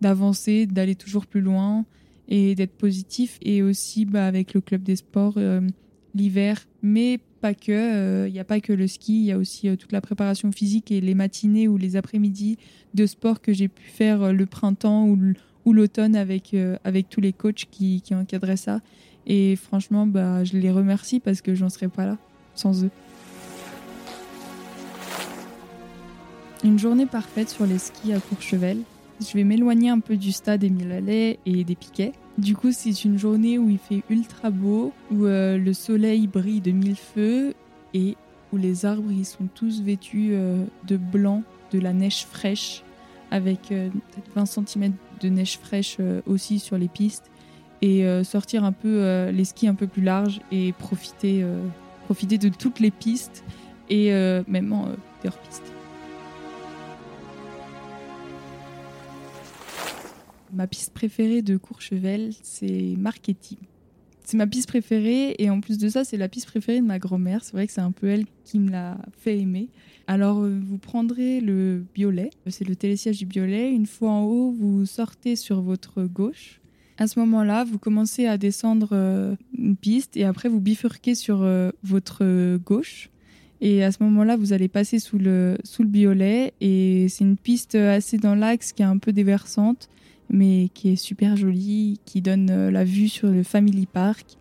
d'avancer, 0.00 0.66
d'aller 0.66 0.96
toujours 0.96 1.24
plus 1.24 1.40
loin 1.40 1.84
et 2.26 2.56
d'être 2.56 2.72
positif. 2.72 3.38
Et 3.42 3.62
aussi 3.62 4.06
bah, 4.06 4.26
avec 4.26 4.54
le 4.54 4.60
club 4.60 4.82
des 4.82 4.96
sports 4.96 5.34
euh, 5.36 5.60
l'hiver, 6.16 6.66
mais 6.82 7.20
pas 7.40 7.54
que. 7.54 8.26
Il 8.26 8.32
n'y 8.32 8.40
a 8.40 8.44
pas 8.44 8.58
que 8.58 8.72
le 8.72 8.88
ski, 8.88 9.20
il 9.20 9.26
y 9.26 9.32
a 9.32 9.38
aussi 9.38 9.68
toute 9.76 9.92
la 9.92 10.00
préparation 10.00 10.50
physique 10.50 10.90
et 10.90 11.00
les 11.00 11.14
matinées 11.14 11.68
ou 11.68 11.76
les 11.76 11.94
après-midi 11.94 12.58
de 12.94 13.06
sport 13.06 13.40
que 13.40 13.52
j'ai 13.52 13.68
pu 13.68 13.84
faire 13.84 14.32
le 14.32 14.46
printemps 14.46 15.06
ou 15.64 15.72
l'automne 15.72 16.16
avec, 16.16 16.56
avec 16.82 17.08
tous 17.08 17.20
les 17.20 17.32
coachs 17.32 17.66
qui, 17.70 18.02
qui 18.02 18.16
encadraient 18.16 18.56
ça. 18.56 18.80
Et 19.32 19.54
franchement, 19.54 20.08
bah, 20.08 20.42
je 20.42 20.58
les 20.58 20.72
remercie 20.72 21.20
parce 21.20 21.40
que 21.40 21.54
j'en 21.54 21.68
serais 21.68 21.86
pas 21.86 22.04
là 22.04 22.18
sans 22.56 22.84
eux. 22.84 22.90
Une 26.64 26.80
journée 26.80 27.06
parfaite 27.06 27.48
sur 27.48 27.64
les 27.64 27.78
skis 27.78 28.12
à 28.12 28.18
Courchevel. 28.18 28.78
Je 29.20 29.32
vais 29.34 29.44
m'éloigner 29.44 29.88
un 29.88 30.00
peu 30.00 30.16
du 30.16 30.32
stade 30.32 30.64
Émile 30.64 30.90
Allais 30.90 31.38
et 31.46 31.62
des 31.62 31.76
piquets. 31.76 32.12
Du 32.38 32.56
coup, 32.56 32.72
c'est 32.72 33.04
une 33.04 33.20
journée 33.20 33.56
où 33.56 33.70
il 33.70 33.78
fait 33.78 34.02
ultra 34.10 34.50
beau, 34.50 34.92
où 35.12 35.26
euh, 35.26 35.56
le 35.58 35.72
soleil 35.74 36.26
brille 36.26 36.60
de 36.60 36.72
mille 36.72 36.96
feux 36.96 37.54
et 37.94 38.16
où 38.52 38.56
les 38.56 38.84
arbres 38.84 39.12
sont 39.22 39.46
tous 39.54 39.80
vêtus 39.80 40.30
euh, 40.32 40.64
de 40.88 40.96
blanc, 40.96 41.44
de 41.72 41.78
la 41.78 41.92
neige 41.92 42.24
fraîche, 42.24 42.82
avec 43.30 43.72
20 44.34 44.42
euh, 44.42 44.64
cm 44.66 44.92
de 45.20 45.28
neige 45.28 45.58
fraîche 45.58 45.98
aussi 46.26 46.58
sur 46.58 46.78
les 46.78 46.88
pistes 46.88 47.29
et 47.82 48.04
euh, 48.04 48.24
sortir 48.24 48.64
un 48.64 48.72
peu 48.72 49.02
euh, 49.02 49.30
les 49.30 49.44
skis 49.44 49.68
un 49.68 49.74
peu 49.74 49.86
plus 49.86 50.02
larges 50.02 50.40
et 50.50 50.72
profiter, 50.72 51.42
euh, 51.42 51.62
profiter 52.04 52.38
de 52.38 52.48
toutes 52.48 52.80
les 52.80 52.90
pistes 52.90 53.44
et 53.88 54.12
même 54.46 54.72
des 55.20 55.28
hors-pistes. 55.28 55.72
Ma 60.52 60.68
piste 60.68 60.94
préférée 60.94 61.42
de 61.42 61.56
Courchevel, 61.56 62.30
c'est 62.42 62.94
Marchetti. 62.96 63.58
C'est 64.24 64.36
ma 64.36 64.46
piste 64.46 64.68
préférée 64.68 65.34
et 65.38 65.50
en 65.50 65.60
plus 65.60 65.76
de 65.76 65.88
ça, 65.88 66.04
c'est 66.04 66.16
la 66.16 66.28
piste 66.28 66.46
préférée 66.46 66.80
de 66.80 66.86
ma 66.86 67.00
grand-mère. 67.00 67.42
C'est 67.42 67.50
vrai 67.50 67.66
que 67.66 67.72
c'est 67.72 67.80
un 67.80 67.90
peu 67.90 68.06
elle 68.06 68.26
qui 68.44 68.60
me 68.60 68.70
l'a 68.70 68.96
fait 69.18 69.40
aimer. 69.40 69.70
Alors, 70.06 70.40
vous 70.40 70.78
prendrez 70.78 71.40
le 71.40 71.84
Biolay, 71.94 72.30
c'est 72.46 72.68
le 72.68 72.76
télésiège 72.76 73.18
du 73.18 73.26
Biolay. 73.26 73.72
Une 73.72 73.86
fois 73.86 74.10
en 74.10 74.22
haut, 74.22 74.52
vous 74.52 74.86
sortez 74.86 75.34
sur 75.34 75.62
votre 75.62 76.04
gauche 76.04 76.60
à 77.00 77.06
ce 77.06 77.18
moment-là, 77.20 77.64
vous 77.64 77.78
commencez 77.78 78.26
à 78.26 78.36
descendre 78.36 78.90
euh, 78.92 79.34
une 79.56 79.74
piste 79.74 80.18
et 80.18 80.24
après 80.24 80.50
vous 80.50 80.60
bifurquez 80.60 81.14
sur 81.14 81.40
euh, 81.40 81.70
votre 81.82 82.58
gauche. 82.58 83.08
Et 83.62 83.82
à 83.82 83.90
ce 83.90 84.02
moment-là, 84.02 84.36
vous 84.36 84.52
allez 84.52 84.68
passer 84.68 84.98
sous 84.98 85.16
le, 85.16 85.56
sous 85.64 85.82
le 85.82 85.88
violet 85.88 86.52
et 86.60 87.06
c'est 87.08 87.24
une 87.24 87.38
piste 87.38 87.74
assez 87.74 88.18
dans 88.18 88.34
l'axe 88.34 88.72
qui 88.72 88.82
est 88.82 88.86
un 88.86 88.98
peu 88.98 89.12
déversante, 89.12 89.88
mais 90.28 90.68
qui 90.74 90.90
est 90.90 90.96
super 90.96 91.38
jolie, 91.38 91.98
qui 92.04 92.20
donne 92.20 92.50
euh, 92.50 92.70
la 92.70 92.84
vue 92.84 93.08
sur 93.08 93.28
le 93.28 93.44
Family 93.44 93.86
Park 93.86 94.36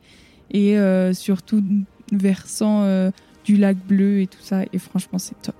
et 0.52 0.76
surtout 1.14 1.64
versant 2.12 3.12
du 3.46 3.56
lac 3.56 3.78
bleu 3.78 4.22
et 4.22 4.26
tout 4.26 4.42
ça. 4.42 4.64
Et 4.74 4.80
franchement, 4.80 5.20
c'est 5.20 5.40
top. 5.44 5.56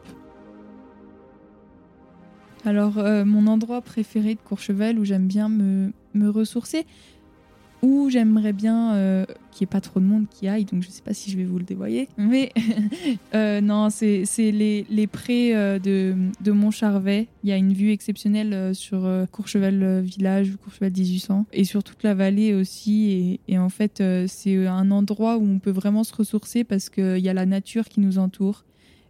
Alors, 2.66 2.96
mon 3.24 3.46
endroit 3.46 3.82
préféré 3.84 4.34
de 4.34 4.40
Courchevel 4.40 4.98
où 4.98 5.06
j'aime 5.06 5.28
bien 5.28 5.48
me, 5.48 5.92
me 6.14 6.30
ressourcer 6.30 6.86
ou 7.82 8.10
j'aimerais 8.10 8.54
bien 8.54 8.94
euh, 8.94 9.26
qu'il 9.52 9.66
n'y 9.66 9.70
ait 9.70 9.72
pas 9.72 9.82
trop 9.82 10.00
de 10.00 10.06
monde 10.06 10.26
qui 10.30 10.48
aille, 10.48 10.66
donc 10.66 10.82
je 10.84 10.88
ne 10.88 10.92
sais 10.92 11.02
pas 11.02 11.14
si 11.14 11.32
je 11.32 11.38
vais 11.38 11.46
vous 11.46 11.58
le 11.58 11.64
dévoyer. 11.64 12.10
Mais 12.18 12.52
euh, 13.36 13.62
non, 13.62 13.90
c'est 13.90 14.26
les, 14.38 14.86
les, 14.90 15.08
prés 15.08 15.56
euh, 15.56 15.80
de, 15.80 16.16
de 16.42 16.52
Montcharvet. 16.52 17.28
Il 17.44 17.50
y 17.50 17.54
a 17.54 17.58
une 17.58 17.74
vue 17.74 17.92
exceptionnelle 17.92 18.76
sur 18.76 19.10
Courchevel 19.32 20.02
Village, 20.02 20.52
Courchevel 20.62 20.92
1800, 20.92 21.46
et 21.54 21.64
sur 21.64 21.84
toute 21.84 22.04
la 22.04 22.14
vallée 22.14 22.54
aussi. 22.54 23.40
Et, 23.48 23.54
et 23.54 23.58
en 23.58 23.70
fait, 23.70 24.04
c'est 24.28 24.68
un 24.68 24.92
endroit 24.92 25.38
où 25.38 25.44
on 25.44 25.60
peut 25.60 25.72
vraiment 25.72 26.04
se 26.04 26.14
ressourcer 26.14 26.64
parce 26.64 26.90
qu'il 26.90 27.20
y 27.20 27.30
a 27.30 27.34
la 27.34 27.46
nature 27.46 27.88
qui 27.88 28.02
nous 28.02 28.20
entoure. 28.20 28.66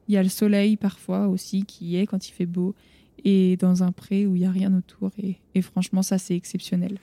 Il 0.08 0.16
y 0.16 0.18
a 0.18 0.24
le 0.24 0.30
soleil 0.30 0.76
parfois 0.76 1.28
aussi 1.28 1.66
qui 1.66 1.98
est 1.98 2.06
quand 2.06 2.28
il 2.28 2.32
fait 2.32 2.48
beau 2.48 2.76
et 3.26 3.58
dans 3.58 3.84
un 3.84 3.92
pré 3.92 4.26
où 4.26 4.36
il 4.36 4.42
n'y 4.42 4.46
a 4.46 4.52
rien 4.52 4.74
autour. 4.76 5.12
Et, 5.22 5.62
franchement, 5.62 6.02
ça, 6.02 6.18
c'est 6.18 6.36
exceptionnel. 6.36 6.98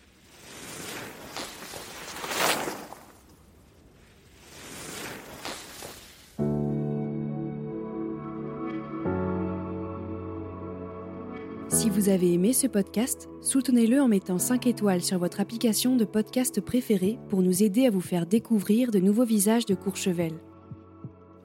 Si 11.69 11.91
vous 11.91 12.09
avez 12.09 12.33
aimé 12.33 12.53
ce 12.53 12.67
podcast, 12.67 13.29
soutenez-le 13.43 14.01
en 14.01 14.09
mettant 14.09 14.39
5 14.39 14.67
étoiles 14.67 15.03
sur 15.03 15.19
votre 15.19 15.41
application 15.41 15.97
de 15.97 16.05
podcast 16.05 16.61
préférée 16.61 17.19
pour 17.29 17.43
nous 17.43 17.63
aider 17.63 17.87
à 17.87 17.91
vous 17.91 18.01
faire 18.01 18.27
découvrir 18.27 18.91
de 18.91 18.99
nouveaux 18.99 19.25
visages 19.25 19.67
de 19.67 19.75
Courchevel. 19.75 20.33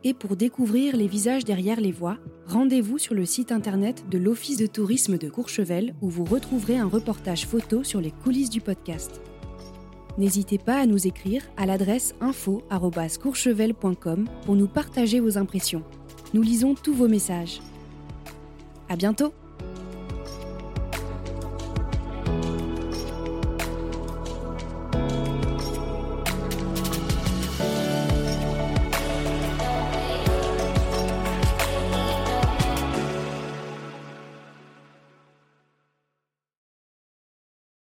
Et 0.04 0.14
pour 0.14 0.36
découvrir 0.36 0.96
les 0.96 1.08
visages 1.08 1.46
derrière 1.46 1.80
les 1.80 1.92
voix, 1.92 2.18
rendez-vous 2.52 2.98
sur 2.98 3.16
le 3.16 3.26
site 3.26 3.52
internet 3.52 4.06
de 4.10 4.18
l'Office 4.18 4.56
de 4.58 4.68
tourisme 4.68 5.18
de 5.18 5.30
Courchevel 5.30 5.94
où 6.02 6.10
vous 6.10 6.26
retrouverez 6.26 6.78
un 6.78 6.88
reportage 6.88 7.48
photo 7.48 7.84
sur 7.84 8.00
les 8.02 8.12
coulisses 8.12 8.50
du 8.50 8.62
podcast. 8.62 9.22
N'hésitez 10.18 10.58
pas 10.58 10.78
à 10.78 10.86
nous 10.86 11.08
écrire 11.08 11.44
à 11.58 11.66
l'adresse 11.66 12.16
info@courchevel.com 12.20 14.28
pour 14.46 14.56
nous 14.56 14.68
partager 14.68 15.20
vos 15.20 15.38
impressions. 15.38 15.84
Nous 16.34 16.42
lisons 16.42 16.76
tous 16.76 16.94
vos 16.94 17.08
messages. 17.08 17.62
À 18.90 18.98
bientôt. 18.98 19.34